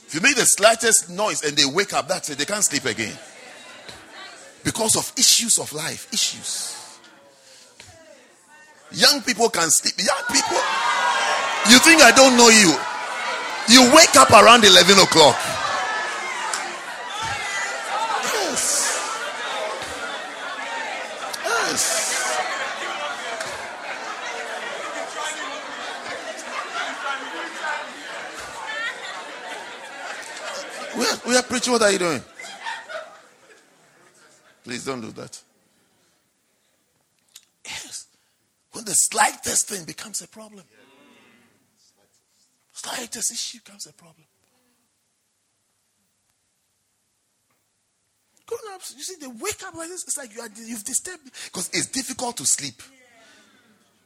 [0.08, 2.38] If you make the slightest noise and they wake up, that's it.
[2.38, 3.18] They can't sleep again.
[4.64, 6.08] Because of issues of life.
[6.14, 6.78] Issues.
[8.92, 9.96] Young people can sleep.
[9.98, 10.58] Young people.
[11.70, 12.76] You think I don't know you?
[13.70, 15.38] You wake up around 11 o'clock.
[18.24, 18.98] Yes.
[21.46, 22.08] Yes.
[31.26, 31.72] We are preaching.
[31.72, 32.22] What are you doing?
[34.64, 35.40] Please don't do that.
[37.66, 38.08] Yes.
[38.72, 40.64] When the slightest thing becomes a problem,
[42.74, 44.26] slightest issue becomes a problem.
[48.46, 50.04] Grown ups, you see, they wake up like this.
[50.04, 52.82] It's like you are, you've disturbed because it's difficult to sleep.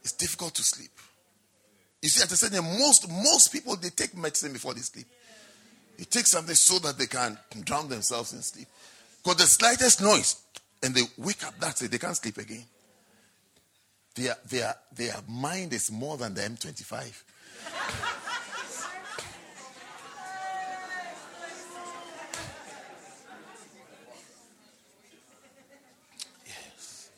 [0.03, 0.91] It's difficult to sleep.
[2.01, 5.07] You see, the same time, most most people they take medicine before they sleep.
[5.97, 8.67] They take something so that they can drown themselves in sleep.
[9.25, 10.35] Because the slightest noise,
[10.83, 12.63] and they wake up, that's it, they can't sleep again.
[14.13, 17.23] Their, their, their mind is more than the M25.
[26.45, 27.09] yes.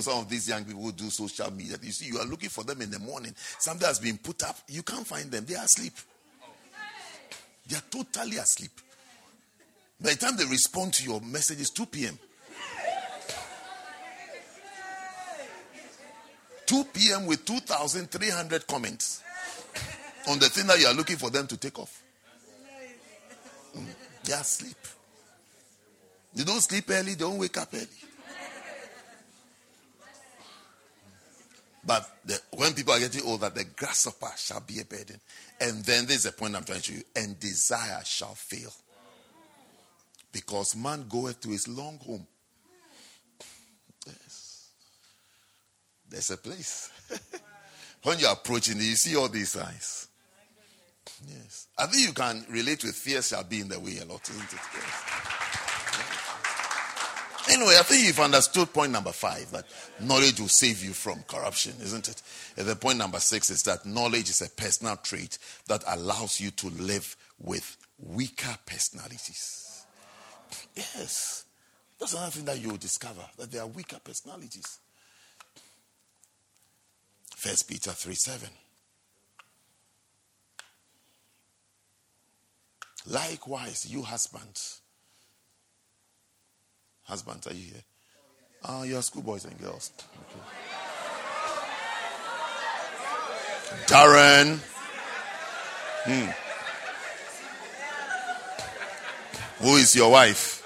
[0.00, 2.64] Some of these young people who do social media, you see, you are looking for
[2.64, 3.32] them in the morning.
[3.36, 5.94] Something has been put up, you can't find them, they are asleep.
[7.68, 8.72] They are totally asleep.
[10.02, 12.18] By the time they respond to your message, it's 2 p.m.
[16.66, 17.26] 2 p.m.
[17.26, 19.22] with 2,300 comments
[20.28, 22.02] on the thing that you are looking for them to take off.
[23.76, 23.84] Mm.
[24.24, 24.76] They are asleep.
[26.34, 27.86] They don't sleep early, they don't wake up early.
[31.84, 35.20] But the, when people are getting older, the grasshopper shall be a burden.
[35.60, 37.02] And then there's a point I'm trying to show you.
[37.16, 38.72] And desire shall fail.
[40.32, 42.26] Because man goeth to his long home.
[44.06, 44.70] Yes.
[46.08, 46.90] There's a place.
[48.02, 50.08] when you're approaching it, you see all these signs.
[51.28, 51.68] Yes.
[51.78, 54.52] I think you can relate with fear shall be in the way a lot, isn't
[54.52, 54.60] it?
[54.74, 55.22] Yes.
[57.50, 59.64] Anyway, I think you've understood point number five that
[60.00, 62.22] knowledge will save you from corruption, isn't it?
[62.56, 66.50] And then point number six is that knowledge is a personal trait that allows you
[66.52, 69.71] to live with weaker personalities.
[70.74, 71.44] Yes.
[71.98, 74.78] That's another thing that you'll discover that there are weaker personalities.
[77.36, 78.48] First Peter 3 7.
[83.06, 84.82] Likewise, you husbands
[87.04, 87.82] Husbands, are you here?
[88.64, 89.92] Ah, uh, you're schoolboys and girls.
[89.98, 90.40] Okay.
[93.86, 94.58] Darren.
[96.04, 96.30] Hmm.
[99.62, 100.61] Who is your wife?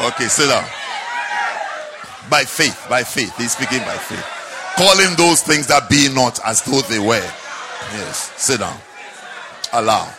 [0.00, 0.64] Okay, sit down.
[2.28, 3.36] By faith, by faith.
[3.36, 4.24] He's speaking by faith.
[4.76, 7.30] Calling those things that be not as though they were.
[7.92, 8.76] Yes, sit down.
[9.72, 10.10] Allow.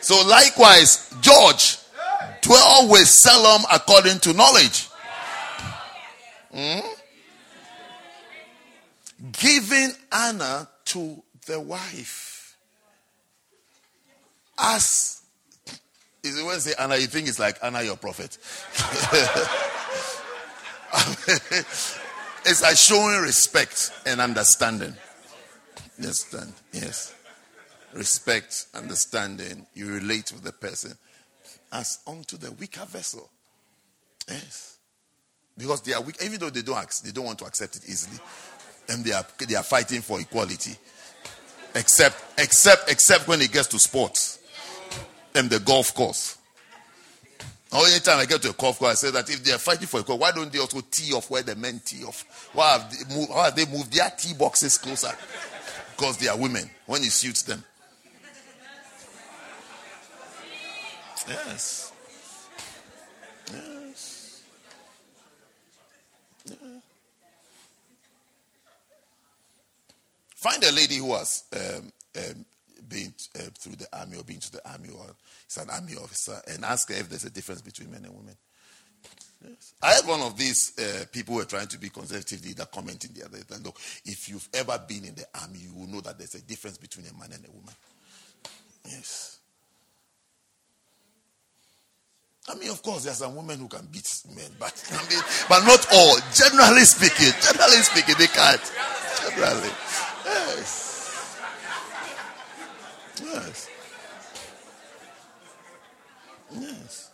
[0.00, 1.78] So likewise, George
[2.40, 4.88] dwell with Salome according to knowledge.
[6.52, 6.80] Hmm?
[9.32, 12.35] Giving honor to the wife.
[14.58, 15.16] As
[16.22, 18.36] is when say Anna, you think it's like Anna, your prophet.
[22.44, 24.94] it's like showing respect and understanding.
[25.98, 26.52] Understand?
[26.72, 27.14] Yes.
[27.92, 29.66] Respect, understanding.
[29.74, 30.96] You relate with the person
[31.72, 33.30] as unto the weaker vessel.
[34.28, 34.78] Yes.
[35.56, 38.18] Because they are weak, even though they don't, they don't want to accept it easily.
[38.88, 40.76] And they are, they are fighting for equality.
[41.74, 44.38] Except, except, except when it gets to sports
[45.36, 46.38] and the golf course.
[47.72, 49.86] Or anytime I get to a golf course, I say that if they are fighting
[49.86, 52.50] for equality, why don't they also tee off where the men tee off?
[52.52, 55.10] Why have they moved, have they moved their tee boxes closer?
[55.96, 57.62] Because they are women when it suits them.
[61.28, 61.92] Yes.
[63.52, 64.42] Yes.
[66.44, 66.56] Yeah.
[70.36, 72.44] Find a lady who has um, um,
[72.88, 75.14] been uh, through the army or been to the army or
[75.48, 78.36] is an army officer and ask her if there's a difference between men and women.
[79.44, 79.74] Yes.
[79.82, 83.12] I had one of these uh, people who were trying to be conservative leader commenting
[83.14, 83.56] the other day.
[83.62, 86.78] Look, if you've ever been in the army, you will know that there's a difference
[86.78, 87.74] between a man and a woman.
[88.88, 89.38] Yes.
[92.48, 95.20] I mean, of course, there are some women who can beat men, but I mean,
[95.48, 96.16] but not all.
[96.32, 98.72] Generally speaking, generally speaking, they can't.
[99.30, 99.70] Generally,
[100.24, 100.95] yes,
[103.36, 103.70] yes,
[106.52, 107.10] yes.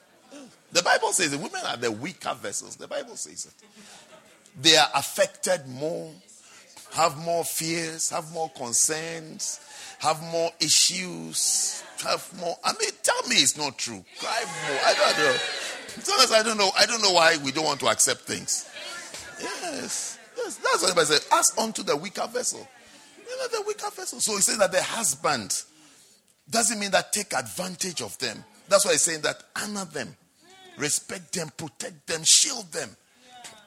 [0.72, 2.76] The Bible says the women are the weaker vessels.
[2.76, 3.54] The Bible says it.
[4.60, 6.10] They are affected more,
[6.92, 9.60] have more fears, have more concerns,
[10.00, 12.56] have more issues have more.
[12.64, 14.04] I mean, tell me it's not true.
[14.18, 14.78] Cry more.
[14.84, 15.36] I don't know.
[15.86, 16.70] Sometimes I don't know.
[16.78, 18.68] I don't know why we don't want to accept things.
[19.40, 20.18] Yes.
[20.36, 20.56] yes.
[20.56, 21.20] That's what I said.
[21.32, 22.66] Ask unto the weaker vessel.
[23.18, 24.20] You know, the weaker vessel.
[24.20, 25.62] So he says that the husband
[26.50, 28.44] doesn't mean that take advantage of them.
[28.68, 30.16] That's why he's saying that honor them,
[30.76, 32.90] respect them, protect them, shield them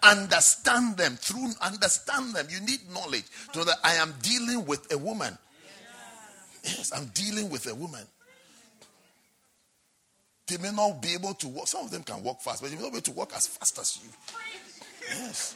[0.04, 4.94] understand them through understand them you need knowledge to know that i am dealing with
[4.94, 5.36] a woman
[6.64, 8.06] yes i'm dealing with a woman
[10.48, 11.68] they may not be able to walk.
[11.68, 13.48] Some of them can walk fast, but they may not be able to walk as
[13.48, 14.10] fast as you.
[15.10, 15.56] Yes.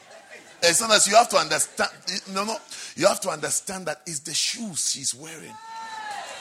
[0.64, 1.92] As long as you have to understand,
[2.34, 2.58] no, no,
[2.96, 5.54] you have to understand that it's the shoes she's wearing.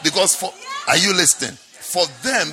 [0.03, 0.53] Because for,
[0.87, 1.57] are you listening?
[1.57, 2.49] For them,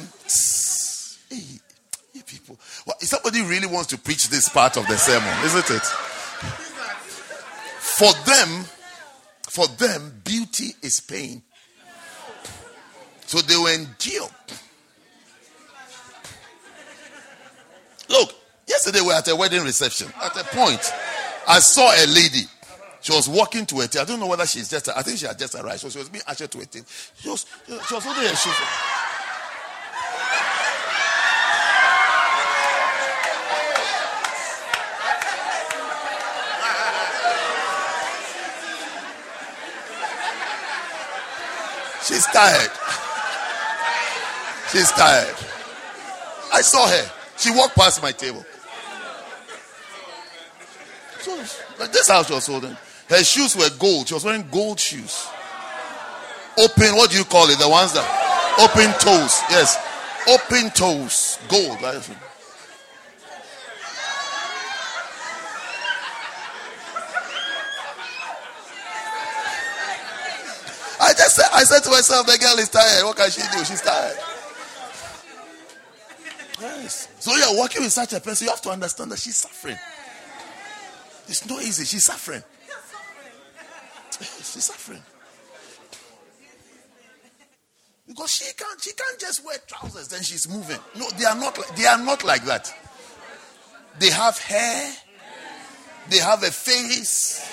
[1.30, 5.84] hey, people, well, somebody really wants to preach this part of the sermon, isn't it?
[7.80, 8.66] For them,
[9.50, 11.44] for them, beauty is pain.
[13.28, 14.30] So they will endure
[18.10, 18.36] Look,
[18.68, 20.12] yesterday we were at a wedding reception.
[20.22, 20.92] At a point,
[21.48, 22.44] I saw a lady.
[23.06, 23.98] She was walking to a tent.
[23.98, 25.82] I don't know whether she's just, I think she had just arrived.
[25.82, 26.88] So she was being ushered to a tent.
[27.20, 28.56] She was, she was holding her shoes.
[42.08, 42.72] She's tired.
[44.72, 45.36] She's tired.
[46.52, 47.12] I saw her.
[47.38, 48.44] She walked past my table.
[51.20, 51.36] So,
[51.80, 52.76] like this house was holding.
[53.08, 54.08] Her shoes were gold.
[54.08, 55.28] She was wearing gold shoes.
[56.58, 57.60] Open, what do you call it?
[57.60, 58.06] The ones that
[58.60, 59.42] open toes.
[59.50, 59.78] Yes.
[60.28, 61.38] Open toes.
[61.48, 61.78] Gold.
[70.98, 73.04] I just said, I said to myself, the girl is tired.
[73.04, 73.64] What can she do?
[73.66, 74.18] She's tired.
[76.60, 77.10] Yes.
[77.20, 79.78] So you're working with such a person, you have to understand that she's suffering.
[81.28, 81.86] It's not easy.
[81.86, 82.44] She's suffering.
[84.22, 85.02] She's suffering.
[88.08, 90.78] Because she can't she can't just wear trousers, then she's moving.
[90.98, 92.74] No, they are not they are not like that.
[94.00, 94.94] They have hair,
[96.10, 97.52] they have a face.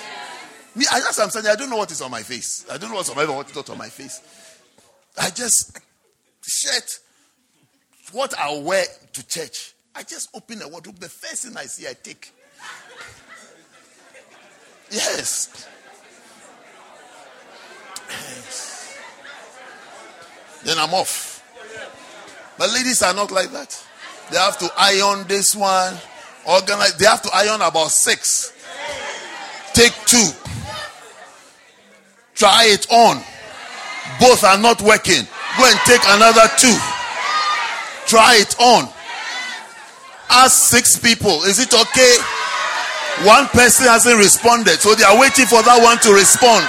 [0.75, 2.65] Me, I just I'm saying I don't know what is on my face.
[2.71, 4.21] I don't know what's on my what is not on my face.
[5.19, 5.79] I just
[6.45, 6.99] shirt,
[8.11, 9.73] what I wear to church.
[9.95, 10.99] I just open a wardrobe.
[10.99, 12.31] The first thing I see, I take.
[14.89, 15.67] Yes.
[20.63, 21.43] Then I'm off.
[22.57, 23.83] But ladies are not like that.
[24.31, 25.95] They have to iron this one,
[26.47, 26.95] organize.
[26.97, 28.53] They have to iron about six.
[29.73, 30.29] Take two.
[32.35, 33.17] Try it on.
[34.19, 35.27] Both are not working.
[35.57, 36.75] Go and take another two.
[38.07, 38.89] Try it on.
[40.29, 42.15] Ask six people, is it okay?
[43.27, 46.65] One person hasn't responded, so they are waiting for that one to respond.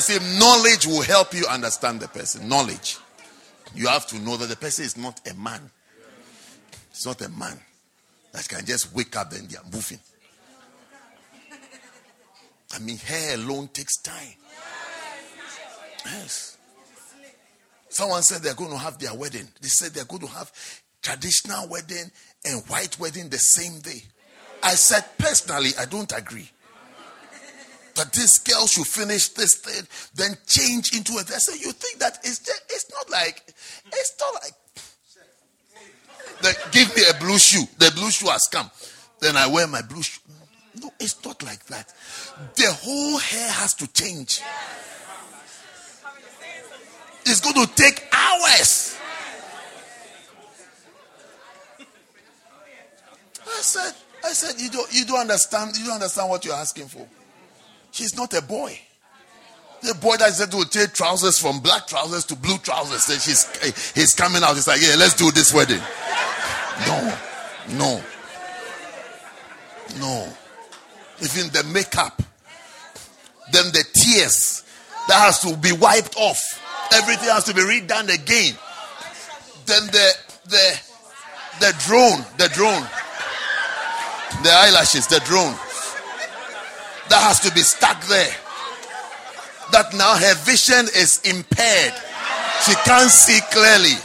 [0.00, 2.48] Say knowledge will help you understand the person.
[2.48, 2.98] Knowledge.
[3.74, 5.70] You have to know that the person is not a man.
[6.90, 7.58] It's not a man
[8.32, 9.98] that can just wake up and they are moving.
[12.72, 14.34] I mean, hair alone takes time.
[16.04, 16.56] Yes.
[17.88, 19.48] Someone said they're going to have their wedding.
[19.60, 20.52] They said they're going to have
[21.02, 22.10] traditional wedding
[22.44, 24.02] and white wedding the same day.
[24.62, 26.50] I said personally, I don't agree.
[28.00, 31.12] That this girl should finish this thing, then change into.
[31.18, 33.42] I said, you think that it's just, it's not like
[33.92, 34.54] it's not like
[36.72, 37.64] give me a blue shoe.
[37.76, 38.70] The blue shoe has come.
[39.20, 40.22] Then I wear my blue shoe.
[40.80, 41.92] No, it's not like that.
[42.56, 44.40] The whole hair has to change.
[47.26, 48.96] It's going to take hours.
[53.46, 53.92] I said,
[54.24, 57.06] I said, you don't, you don't understand, you don't understand what you're asking for.
[57.90, 58.78] She's not a boy.
[59.82, 63.06] The boy that said to take trousers from black trousers to blue trousers.
[63.06, 63.48] Then she's
[63.94, 64.54] he's coming out.
[64.54, 65.80] He's like, yeah, let's do this wedding.
[66.86, 67.16] No,
[67.70, 68.02] no,
[69.98, 70.28] no.
[71.22, 72.22] Even the makeup,
[73.52, 74.64] then the tears
[75.08, 76.42] that has to be wiped off.
[76.92, 78.54] Everything has to be redone again.
[79.64, 80.12] Then the
[80.44, 80.80] the
[81.60, 82.82] the drone, the drone,
[84.42, 85.54] the eyelashes, the drone
[87.10, 88.34] that has to be stuck there.
[89.72, 91.92] That now her vision is impaired.
[92.64, 93.98] She can't see clearly.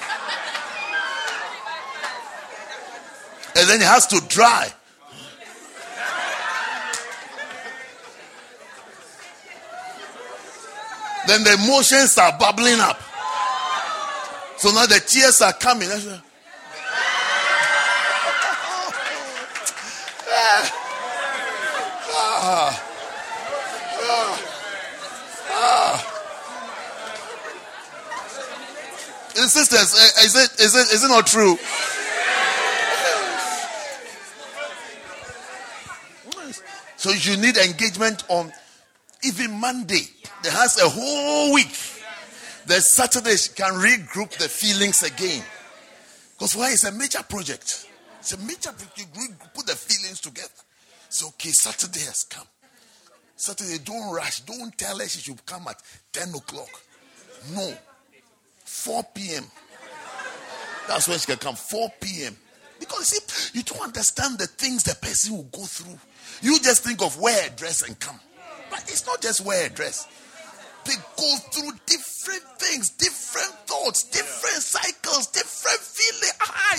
[3.56, 4.70] And then it has to dry.
[11.28, 13.00] Then the emotions are bubbling up.
[14.58, 15.90] So now the tears are coming.
[22.48, 22.85] Ah.
[29.56, 31.58] Sisters, is it, is, it, is it not true?
[36.98, 38.52] So you need engagement on
[39.24, 40.02] even Monday.
[40.44, 41.72] There has a whole week.
[42.66, 45.44] The Saturday can regroup the feelings again.
[46.34, 46.72] Because why?
[46.72, 47.88] It's a major project.
[48.20, 49.16] It's a major project.
[49.16, 50.50] You put the feelings together.
[51.08, 51.52] So okay.
[51.52, 52.48] Saturday has come.
[53.36, 54.40] Saturday, don't rush.
[54.42, 55.82] Don't tell her she should come at
[56.14, 56.70] 10 o'clock.
[57.54, 57.74] No.
[58.64, 59.44] 4 p.m.
[60.88, 61.56] That's when she can come.
[61.56, 62.36] 4 p.m.
[62.80, 65.98] Because see, you don't understand the things the person will go through.
[66.42, 68.20] You just think of wear a dress and come.
[68.70, 70.08] But it's not just wear a dress.
[70.86, 76.34] They go through different things, different thoughts, different cycles, different feelings.
[76.42, 76.78] Ah,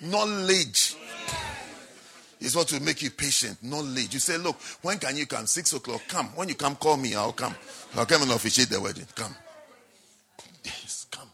[0.00, 0.96] Knowledge
[2.44, 4.14] is what will make you patient, knowledge.
[4.14, 5.46] You say, look, when can you come?
[5.46, 6.02] Six o'clock.
[6.08, 6.26] Come.
[6.34, 7.14] When you come, call me.
[7.14, 7.54] I'll come.
[7.96, 9.06] I'll come and officiate the wedding.
[9.14, 9.34] Come.
[10.64, 11.28] Yes, come.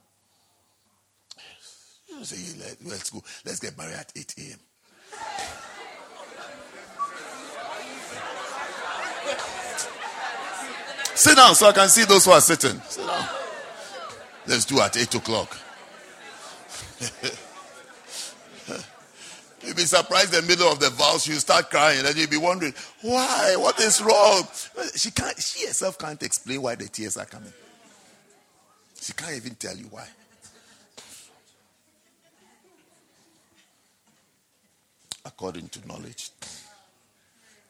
[2.08, 3.22] You say, let's go.
[3.44, 4.58] Let's get married at 8 a.m.
[11.14, 12.80] Sit down so I can see those who are sitting.
[12.88, 13.28] Sit down.
[14.46, 15.56] Let's do at 8 o'clock.
[19.62, 22.38] You'll be surprised in the middle of the vows, you start crying, and you'll be
[22.38, 23.56] wondering, why?
[23.58, 24.46] What is wrong?
[24.96, 27.52] She can't she herself can't explain why the tears are coming.
[29.00, 30.06] She can't even tell you why.
[35.24, 36.30] According to knowledge.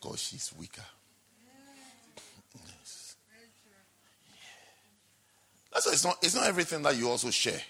[0.01, 0.83] Because she's weaker.
[5.73, 7.61] That's why it's not, it's not everything that you also share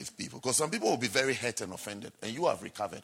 [0.00, 0.40] with people.
[0.40, 3.02] Because some people will be very hurt and offended, and you have recovered.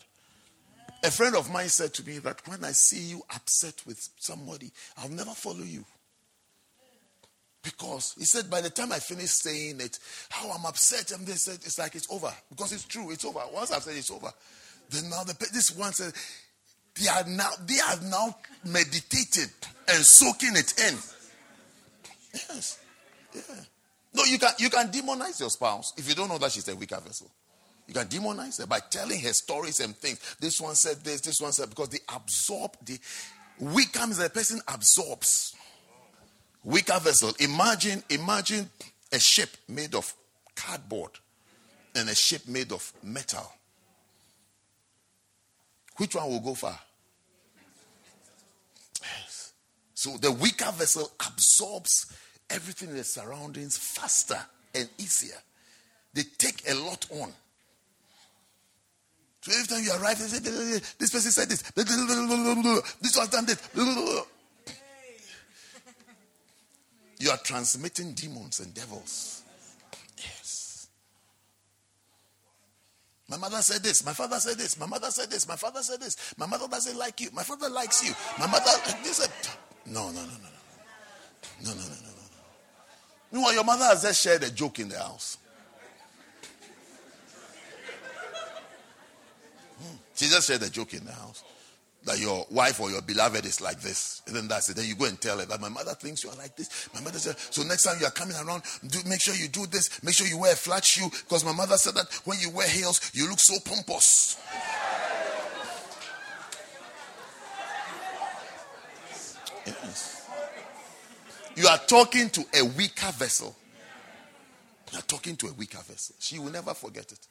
[1.04, 4.72] A friend of mine said to me that when I see you upset with somebody,
[4.98, 5.84] I'll never follow you.
[7.62, 9.98] Because he said, by the time I finish saying it,
[10.30, 12.32] how I'm upset, and they said, it's like it's over.
[12.48, 13.40] Because it's true, it's over.
[13.52, 14.32] Once I've said it's over,
[14.90, 16.12] then now the, this one said,
[16.98, 19.50] they are now they are now meditated
[19.88, 20.96] and soaking it in.
[22.32, 22.78] Yes.
[23.34, 23.42] Yeah.
[24.16, 26.74] No, you can you can demonize your spouse if you don't know that she's a
[26.74, 27.30] weaker vessel.
[27.86, 30.18] You can demonize her by telling her stories and things.
[30.40, 32.98] This one said this, this one said because they absorb the
[33.60, 35.54] weaker means the person absorbs.
[36.64, 37.32] Weaker vessel.
[37.38, 38.68] Imagine, imagine
[39.12, 40.12] a ship made of
[40.56, 41.12] cardboard
[41.94, 43.52] and a ship made of metal.
[45.96, 46.78] Which one will go far?
[49.00, 49.52] Yes.
[49.94, 52.12] So the weaker vessel absorbs
[52.50, 54.38] everything in the surroundings faster
[54.74, 55.38] and easier.
[56.14, 57.32] They take a lot on.
[59.42, 60.40] So every time you arrive, they say,
[60.98, 63.58] this person said this, this was done this.
[67.18, 69.42] You are transmitting demons and devils.
[70.18, 70.88] Yes.
[73.28, 74.04] My mother said this.
[74.04, 74.78] My father said this.
[74.78, 75.46] My mother said this.
[75.48, 76.34] My father said this.
[76.36, 77.30] My mother doesn't like you.
[77.32, 78.14] My father likes you.
[78.38, 78.70] My mother.
[79.02, 79.26] This.
[79.86, 80.50] No, no, no, no, no.
[81.62, 82.05] No, no, no, no, no.
[83.32, 85.38] Meanwhile, your mother has just shared a joke in the house.
[89.80, 89.96] Hmm.
[90.14, 91.42] She just shared a joke in the house
[92.06, 94.22] that your wife or your beloved is like this.
[94.26, 94.76] And then that's it.
[94.76, 96.88] Then you go and tell her that my mother thinks you are like this.
[96.94, 99.66] My mother said, so next time you are coming around, do make sure you do
[99.66, 100.02] this.
[100.04, 101.10] Make sure you wear a flat shoe.
[101.10, 104.38] Because my mother said that when you wear heels, you look so pompous.
[109.66, 110.15] Yes.
[111.56, 113.56] You are talking to a weaker vessel.
[114.92, 116.14] You are talking to a weaker vessel.
[116.18, 117.26] She will never forget it.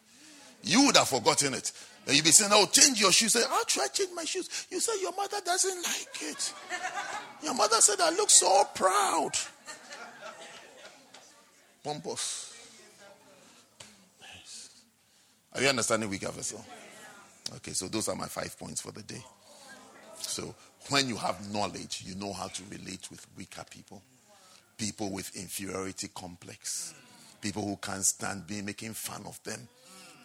[0.63, 1.71] You would have forgotten it.
[2.07, 3.35] And you'll be saying, Oh, change your shoes.
[3.35, 4.67] How should I change my shoes?
[4.71, 6.53] You say, Your mother doesn't like it.
[7.43, 9.31] Your mother said, I look so proud.
[11.83, 12.53] Pompous.
[15.53, 16.65] Are you understanding weaker vessel?
[17.57, 19.23] Okay, so those are my five points for the day.
[20.17, 20.53] So
[20.89, 24.01] when you have knowledge, you know how to relate with weaker people,
[24.77, 26.93] people with inferiority complex,
[27.41, 29.67] people who can't stand being making fun of them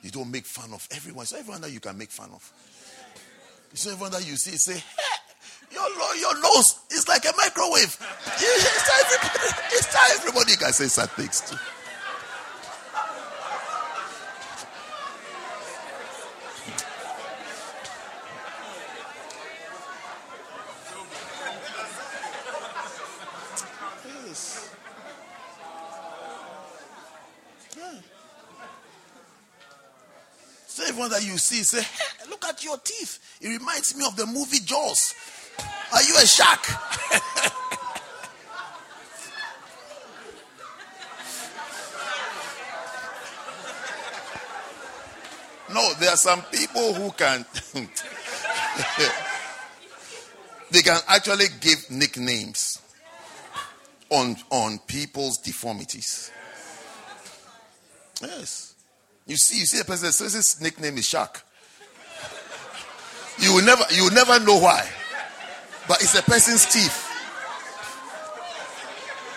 [0.03, 1.27] you don't make fun of everyone.
[1.27, 2.53] So everyone that you can make fun of.
[3.73, 7.97] It's everyone that you see say, hey, your, your nose is like a microwave.
[8.43, 11.61] It's everybody, it's everybody can say sad things to.
[31.01, 33.39] Everyone that you see say, hey, look at your teeth.
[33.41, 35.15] It reminds me of the movie Jaws.
[35.93, 36.61] Are you a shark?
[45.75, 47.47] no, there are some people who can
[50.71, 52.81] they can actually give nicknames
[54.11, 56.31] on on people's deformities.
[59.31, 61.41] You see, you see a person says his nickname is Shark.
[63.39, 64.85] You will never, you will never know why.
[65.87, 67.07] But it's a person's teeth.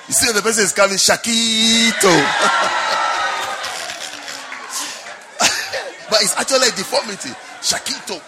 [0.08, 2.10] You see, the person is coming Shakito.
[6.10, 7.30] but it's actually a deformity.
[7.62, 8.20] Shakito.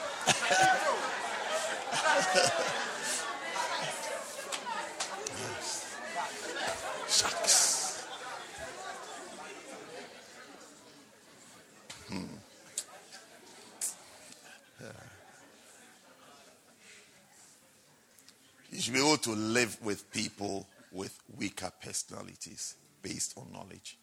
[18.86, 21.72] should be able to live with people with weaker
[22.04, 23.98] personalities based on knowledge.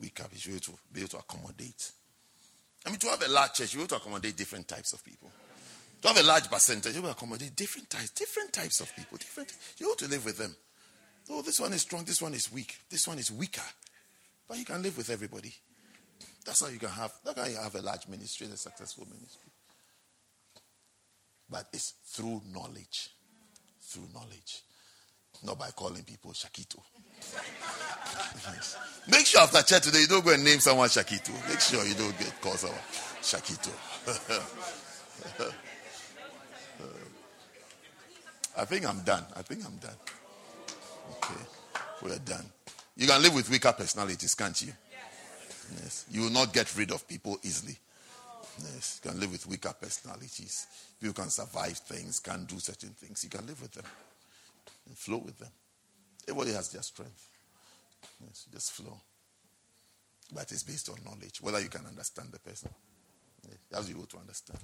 [0.00, 1.92] We can be able to, be able to accommodate.
[2.86, 5.30] I mean, to have a large church, you have to accommodate different types of people.
[6.02, 9.16] To have a large percentage, you will accommodate different types, different types of people.
[9.16, 9.52] Different.
[9.78, 10.54] You have to live with them.
[11.30, 12.04] Oh, this one is strong.
[12.04, 12.76] This one is weak.
[12.90, 13.62] This one is weaker.
[14.46, 15.54] But you can live with everybody.
[16.44, 17.12] That's how you can have.
[17.24, 19.50] That's how you have a large ministry, a successful ministry.
[21.48, 23.08] But it's through knowledge
[23.94, 24.62] through knowledge,
[25.42, 26.78] not by calling people Shakito.
[28.52, 28.76] yes.
[29.08, 31.32] Make sure after church today you don't go and name someone Shakito.
[31.48, 32.78] Make sure you don't get called someone
[33.20, 33.70] Shakito.
[38.56, 39.24] I think I'm done.
[39.34, 39.96] I think I'm done.
[41.10, 41.40] Okay,
[42.02, 42.44] we're done.
[42.96, 44.72] You can live with weaker personalities, can't you?
[45.82, 46.04] Yes.
[46.10, 47.76] You will not get rid of people easily.
[48.60, 49.00] Yes.
[49.02, 50.66] You can live with weaker personalities.
[51.00, 53.24] People can survive things, can do certain things.
[53.24, 53.84] You can live with them
[54.86, 55.50] and flow with them.
[56.28, 57.28] Everybody has their strength.
[58.24, 59.00] Yes, just flow.
[60.32, 62.70] But it's based on knowledge, whether you can understand the person.
[63.46, 64.60] Yes, that's you to understand.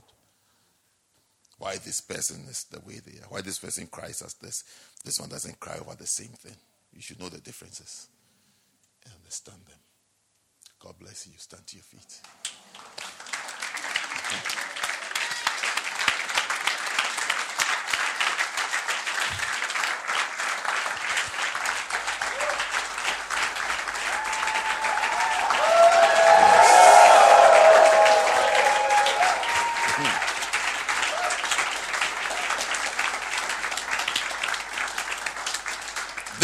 [1.58, 3.28] Why this person is the way they are.
[3.28, 4.64] Why this person cries as this.
[5.04, 6.56] This one doesn't cry over the same thing.
[6.92, 8.08] You should know the differences
[9.04, 9.78] and understand them.
[10.78, 11.34] God bless you.
[11.36, 12.20] Stand to your feet.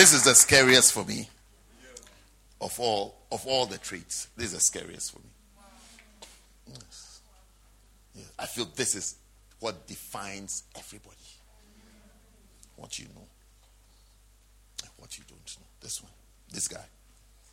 [0.07, 1.29] This is the scariest for me
[2.61, 4.29] of all of all the traits.
[4.37, 5.31] This is the scariest for me.
[6.69, 7.21] Yes.
[8.15, 8.31] yes.
[8.39, 9.17] I feel this is
[9.59, 11.17] what defines everybody.
[12.77, 13.27] What you know.
[14.85, 15.67] And what you don't know.
[15.81, 16.13] This one.
[16.53, 16.85] This guy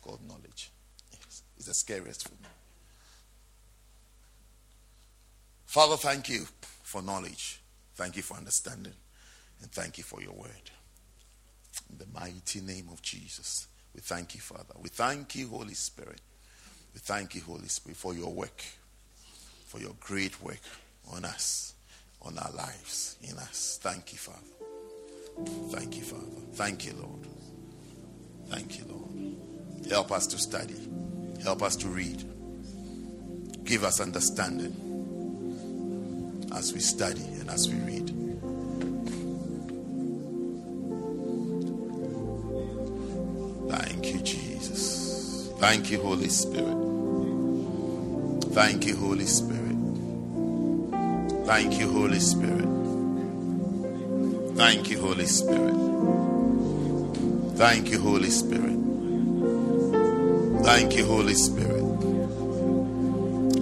[0.00, 0.70] called knowledge.
[1.10, 1.42] Yes.
[1.56, 2.48] It's the scariest for me.
[5.66, 6.46] Father, thank you
[6.84, 7.60] for knowledge.
[7.96, 8.94] Thank you for understanding.
[9.60, 10.70] And thank you for your word.
[11.94, 14.74] In the mighty name of Jesus, we thank you, Father.
[14.82, 16.20] We thank you, Holy Spirit.
[16.92, 18.64] We thank you, Holy Spirit, for your work,
[19.66, 20.58] for your great work
[21.12, 21.74] on us,
[22.22, 23.78] on our lives, in us.
[23.80, 24.40] Thank you, Father.
[25.70, 26.24] Thank you, Father.
[26.54, 27.28] Thank you, Lord.
[28.48, 29.88] Thank you, Lord.
[29.88, 30.88] Help us to study.
[31.44, 32.24] Help us to read.
[33.62, 34.74] Give us understanding
[36.56, 38.10] as we study and as we read.
[45.66, 46.76] Thank you, Holy Spirit.
[48.52, 49.76] Thank you, Holy Spirit.
[51.46, 52.68] Thank you, Holy Spirit.
[54.56, 55.74] Thank you, Holy Spirit.
[57.56, 58.78] Thank you, Holy Spirit.
[60.64, 61.84] Thank you, Holy Spirit.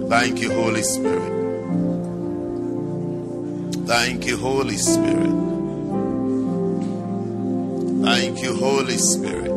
[0.09, 1.33] Thank you, Holy Spirit.
[3.87, 5.35] Thank you, Holy Spirit.
[8.03, 9.52] Thank you, Holy Spirit.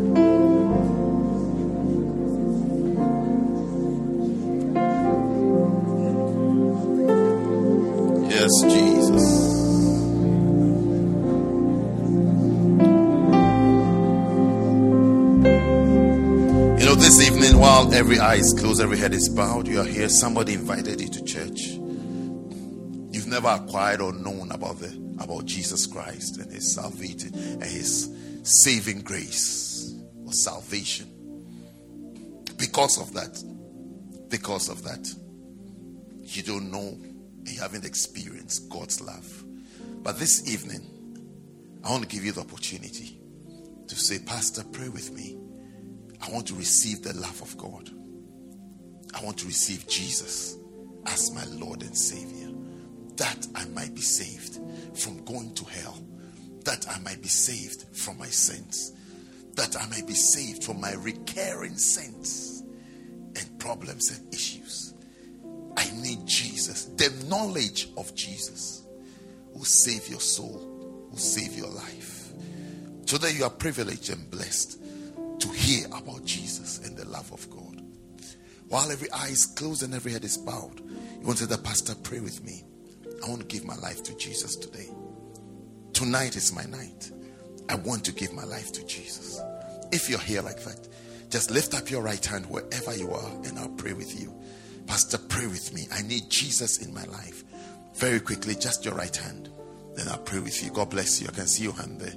[18.17, 21.23] Every eye is closed, every head is bowed, you are here, somebody invited you to
[21.25, 21.61] church
[23.11, 24.89] You've never acquired or known about the
[25.19, 29.95] about Jesus Christ and his salvation and his saving grace
[30.27, 31.11] or salvation.
[32.59, 33.43] Because of that,
[34.29, 35.11] because of that,
[36.25, 36.99] you don't know
[37.45, 39.45] you haven't experienced God's love.
[40.03, 40.83] But this evening,
[41.85, 43.19] I want to give you the opportunity
[43.89, 45.39] to say, Pastor, pray with me.
[46.21, 47.91] I want to receive the love of God.
[49.17, 50.59] I want to receive Jesus
[51.07, 52.51] as my Lord and Savior
[53.17, 54.61] that I might be saved
[54.95, 55.99] from going to hell,
[56.65, 58.93] that I might be saved from my sins,
[59.55, 62.63] that I might be saved from my recurring sins
[63.37, 64.93] and problems and issues.
[65.79, 66.85] I need Jesus.
[66.85, 68.83] The knowledge of Jesus
[69.55, 72.33] will save your soul, will save your life.
[73.07, 74.79] Today you are privileged and blessed
[75.39, 77.66] to hear about Jesus and the love of God.
[78.69, 81.63] While every eye is closed and every head is bowed, you want to say, The
[81.63, 82.65] pastor, pray with me.
[83.25, 84.89] I want to give my life to Jesus today.
[85.93, 87.11] Tonight is my night.
[87.69, 89.41] I want to give my life to Jesus.
[89.93, 90.89] If you're here like that,
[91.31, 94.33] just lift up your right hand wherever you are and I'll pray with you.
[94.87, 95.89] Pastor, pray with me.
[95.93, 97.45] I need Jesus in my life.
[97.95, 99.49] Very quickly, just your right hand.
[99.95, 100.71] Then I'll pray with you.
[100.71, 101.29] God bless you.
[101.29, 102.15] I can see your hand there.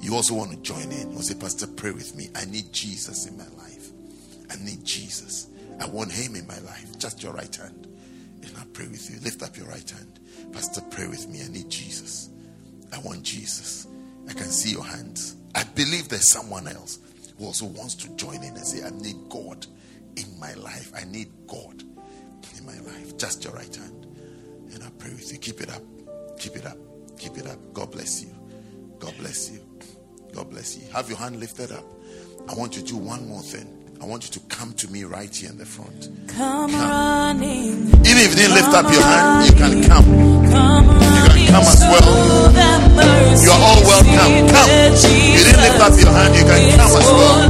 [0.00, 1.12] You also want to join in.
[1.12, 2.28] You say, Pastor, pray with me.
[2.34, 3.90] I need Jesus in my life.
[4.50, 5.48] I need Jesus.
[5.80, 6.98] I want Him in my life.
[6.98, 7.88] Just your right hand.
[8.42, 9.18] And I'll pray with you.
[9.20, 10.20] Lift up your right hand.
[10.52, 11.42] Pastor, pray with me.
[11.42, 12.30] I need Jesus.
[12.92, 13.86] I want Jesus.
[14.28, 15.36] I can see your hands.
[15.54, 16.98] I believe there's someone else
[17.38, 19.66] who also wants to join in and say, I need God
[20.16, 20.92] in my life.
[20.96, 21.82] I need God
[22.56, 23.16] in my life.
[23.18, 24.06] Just your right hand.
[24.72, 25.38] And I pray with you.
[25.38, 25.82] Keep it up.
[26.38, 26.78] Keep it up.
[27.18, 27.58] Keep it up.
[27.72, 28.34] God bless you.
[28.98, 29.60] God bless you.
[30.32, 30.90] God bless you.
[30.92, 31.84] Have your hand lifted up.
[32.48, 33.83] I want you to do one more thing.
[34.04, 36.12] I want you to come to me right here in the front.
[36.28, 36.76] Come, come.
[36.76, 37.88] running.
[38.04, 40.04] Even if you didn't lift up your hand, you can come.
[40.52, 42.04] come you can come as well.
[43.40, 44.44] You are all welcome.
[44.52, 44.68] Come.
[45.08, 47.48] You didn't lift up your hand, you can come as well.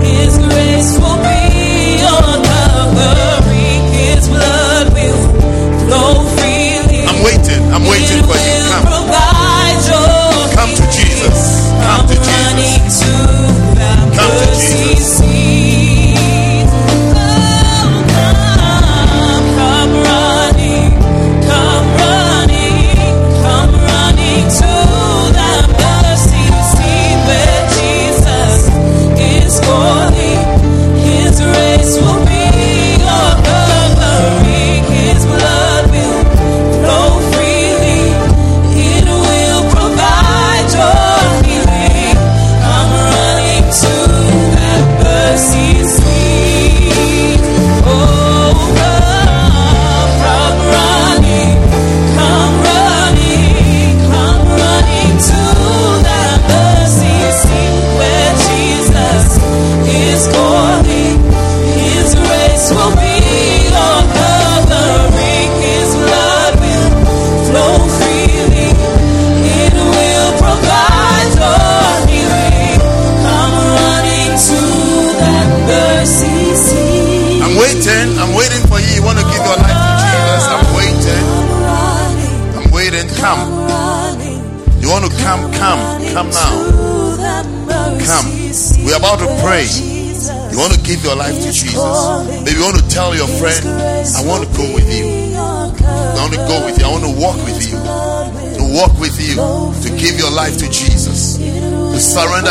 [0.00, 3.84] His grace will be covering.
[4.00, 5.20] His blood will
[5.84, 7.04] flow freely.
[7.04, 7.60] I'm waiting.
[7.68, 8.64] I'm waiting for you.
[8.64, 9.12] To come.
[10.56, 11.68] Come to Jesus.
[11.84, 13.39] Come to Jesus.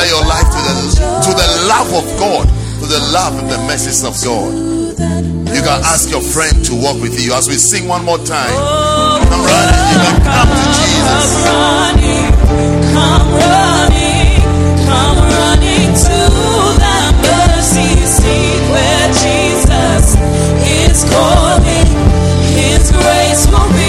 [0.09, 0.75] Your life to the
[1.25, 2.49] to the love of God.
[2.81, 4.51] To the love and the message of God.
[5.53, 8.53] You can ask your friend to walk with you as we sing one more time.
[8.53, 9.85] Come running.
[9.93, 11.49] You can come to Jesus.
[12.93, 14.41] Come running,
[14.85, 16.17] come running to
[16.83, 20.15] the mercy seat where Jesus
[20.65, 21.89] is calling.
[22.57, 23.88] His grace will be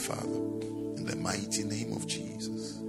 [0.00, 0.34] Father,
[0.96, 2.80] in the mighty name of Jesus.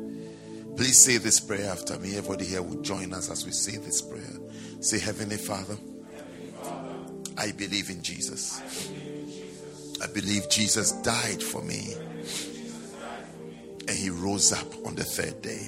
[0.75, 2.15] Please say this prayer after me.
[2.17, 4.39] Everybody here will join us as we say this prayer.
[4.79, 5.77] Say, Heavenly Father,
[7.37, 8.61] I believe in Jesus.
[10.01, 11.93] I believe Jesus died for me
[13.87, 15.67] and he rose up on the third day.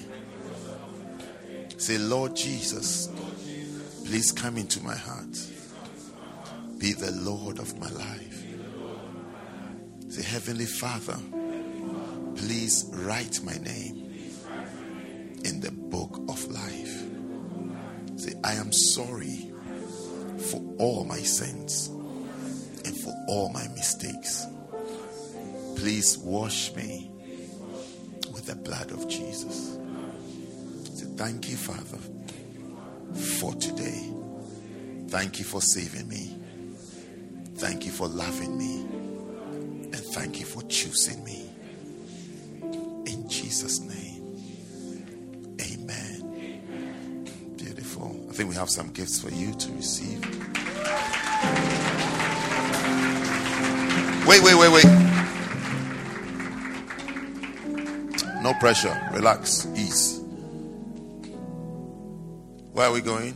[1.77, 3.09] Say, Lord Jesus,
[4.05, 5.37] please come into my heart.
[6.77, 8.32] Be the Lord of my life.
[10.13, 11.17] Say, Heavenly Father,
[12.35, 14.13] please write my name
[15.43, 17.01] in the book of life.
[18.17, 19.51] Say, I am sorry
[20.37, 21.87] for all my sins
[22.85, 24.45] and for all my mistakes.
[25.77, 27.09] Please wash me
[28.33, 29.79] with the blood of Jesus.
[30.93, 31.97] Say, thank you, Father,
[33.39, 34.13] for today.
[35.07, 36.37] Thank you for saving me.
[37.55, 39.02] Thank you for loving me.
[40.13, 41.49] Thank you for choosing me.
[43.11, 44.37] In Jesus' name.
[45.59, 46.61] Amen.
[47.57, 48.27] Beautiful.
[48.29, 50.21] I think we have some gifts for you to receive.
[54.27, 54.85] Wait, wait, wait, wait.
[58.43, 58.95] No pressure.
[59.13, 59.65] Relax.
[59.75, 60.19] Ease.
[62.71, 63.33] Where are we going?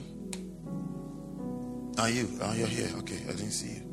[1.97, 2.29] Are you?
[2.39, 2.89] Oh, you're here.
[2.99, 3.86] Okay, I didn't see you.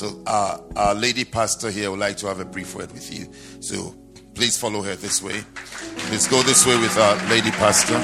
[0.00, 3.30] So, uh, our lady pastor here would like to have a brief word with you.
[3.60, 3.94] So,
[4.32, 5.44] please follow her this way.
[6.10, 8.00] Let's go this way with our lady pastor.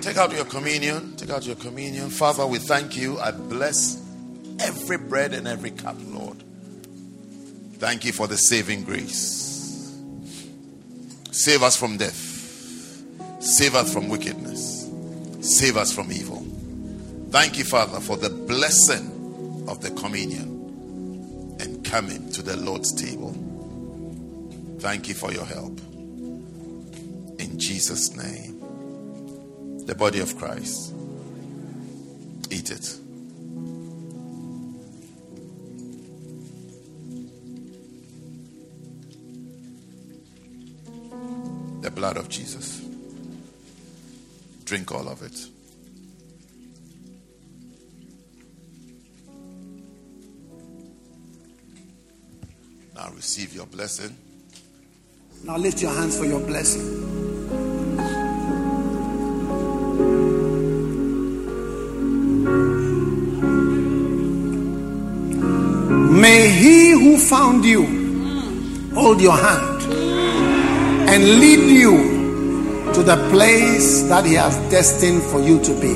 [0.00, 1.09] Take out your communion.
[1.30, 2.10] Take out your communion.
[2.10, 3.16] Father, we thank you.
[3.20, 4.04] I bless
[4.58, 6.42] every bread and every cup, Lord.
[7.74, 9.96] Thank you for the saving grace.
[11.30, 12.18] Save us from death.
[13.38, 14.90] Save us from wickedness.
[15.40, 16.44] Save us from evil.
[17.30, 23.30] Thank you, Father, for the blessing of the communion and coming to the Lord's table.
[24.80, 25.78] Thank you for your help.
[27.38, 29.86] In Jesus' name.
[29.86, 30.96] The body of Christ.
[32.60, 32.96] Eat it.
[41.80, 42.82] The blood of Jesus.
[44.66, 45.46] Drink all of it.
[52.94, 54.14] Now receive your blessing.
[55.44, 56.99] Now lift your hands for your blessing.
[67.30, 69.82] Found you hold your hand
[71.08, 75.94] and lead you to the place that He has destined for you to be.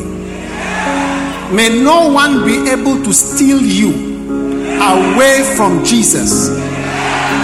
[1.53, 3.91] May no one be able to steal you
[4.79, 6.51] away from Jesus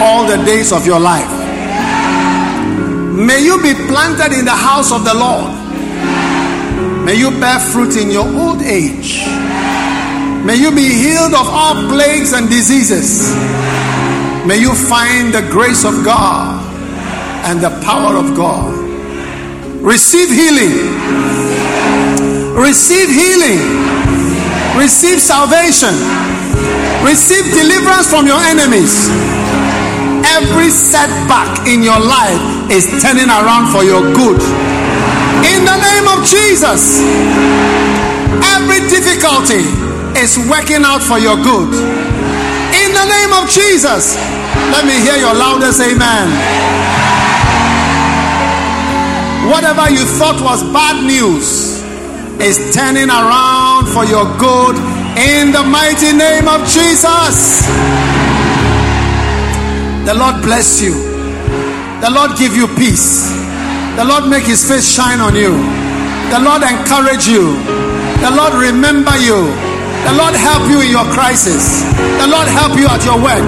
[0.01, 1.29] all the days of your life.
[3.11, 5.51] May you be planted in the house of the Lord.
[7.05, 9.27] May you bear fruit in your old age.
[10.47, 13.35] May you be healed of all plagues and diseases.
[14.47, 16.65] May you find the grace of God
[17.45, 18.73] and the power of God.
[19.81, 20.75] Receive healing.
[22.57, 23.61] Receive healing.
[24.77, 25.93] Receive salvation.
[27.05, 29.09] Receive deliverance from your enemies.
[30.37, 34.41] Every setback in your life is turning around for your good.
[35.49, 37.01] In the name of Jesus,
[38.57, 39.65] every difficulty
[40.19, 42.20] is working out for your good.
[43.01, 44.15] The name of Jesus,
[44.77, 46.29] let me hear your loudest amen.
[49.49, 51.81] Whatever you thought was bad news
[52.45, 54.77] is turning around for your good
[55.17, 57.65] in the mighty name of Jesus.
[60.05, 60.93] The Lord bless you.
[62.05, 63.33] The Lord give you peace.
[63.97, 65.57] The Lord make his face shine on you.
[66.29, 67.57] The Lord encourage you.
[68.21, 69.70] The Lord remember you.
[70.07, 71.85] The Lord help you in your crisis.
[72.21, 73.45] The Lord help you at your work.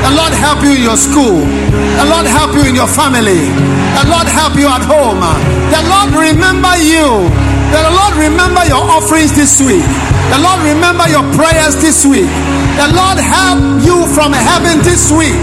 [0.00, 1.44] The Lord help you in your school.
[1.44, 3.52] The Lord help you in your family.
[4.00, 5.20] The Lord help you at home.
[5.68, 7.28] The Lord remember you.
[7.68, 9.84] The Lord remember your offerings this week.
[10.32, 12.32] The Lord remember your prayers this week.
[12.80, 15.36] The Lord help you from heaven this week.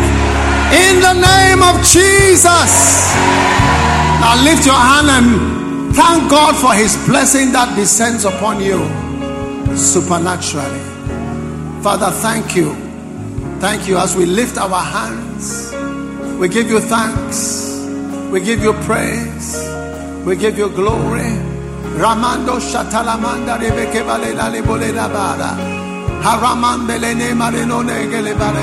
[0.73, 3.13] In the name of Jesus.
[4.19, 9.06] Now lift your hand and thank God for his blessing that descends upon you
[9.77, 10.81] supernaturally.
[11.83, 12.73] Father, thank you.
[13.59, 15.71] Thank you as we lift our hands.
[16.39, 17.85] We give you thanks.
[18.31, 19.55] We give you praise.
[20.25, 21.31] We give you glory.
[21.97, 24.33] Ramando shatalamanda rebeke bare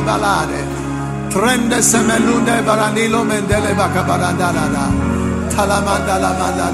[0.04, 0.60] balade.
[1.30, 3.74] Trende semelunde baranilo mendele.
[5.50, 6.66] Talamanda lamanda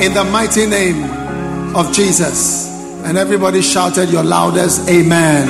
[0.00, 1.04] In the mighty name
[1.76, 2.71] of Jesus.
[3.04, 5.48] And everybody shouted your loudest, Amen.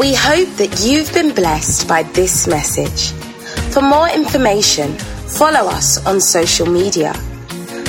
[0.00, 3.12] We hope that you've been blessed by this message.
[3.72, 4.96] For more information,
[5.26, 7.14] follow us on social media.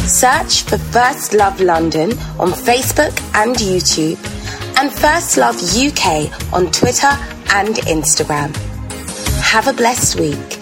[0.07, 4.17] Search for First Love London on Facebook and YouTube,
[4.79, 7.13] and First Love UK on Twitter
[7.53, 8.55] and Instagram.
[9.41, 10.58] Have a blessed week.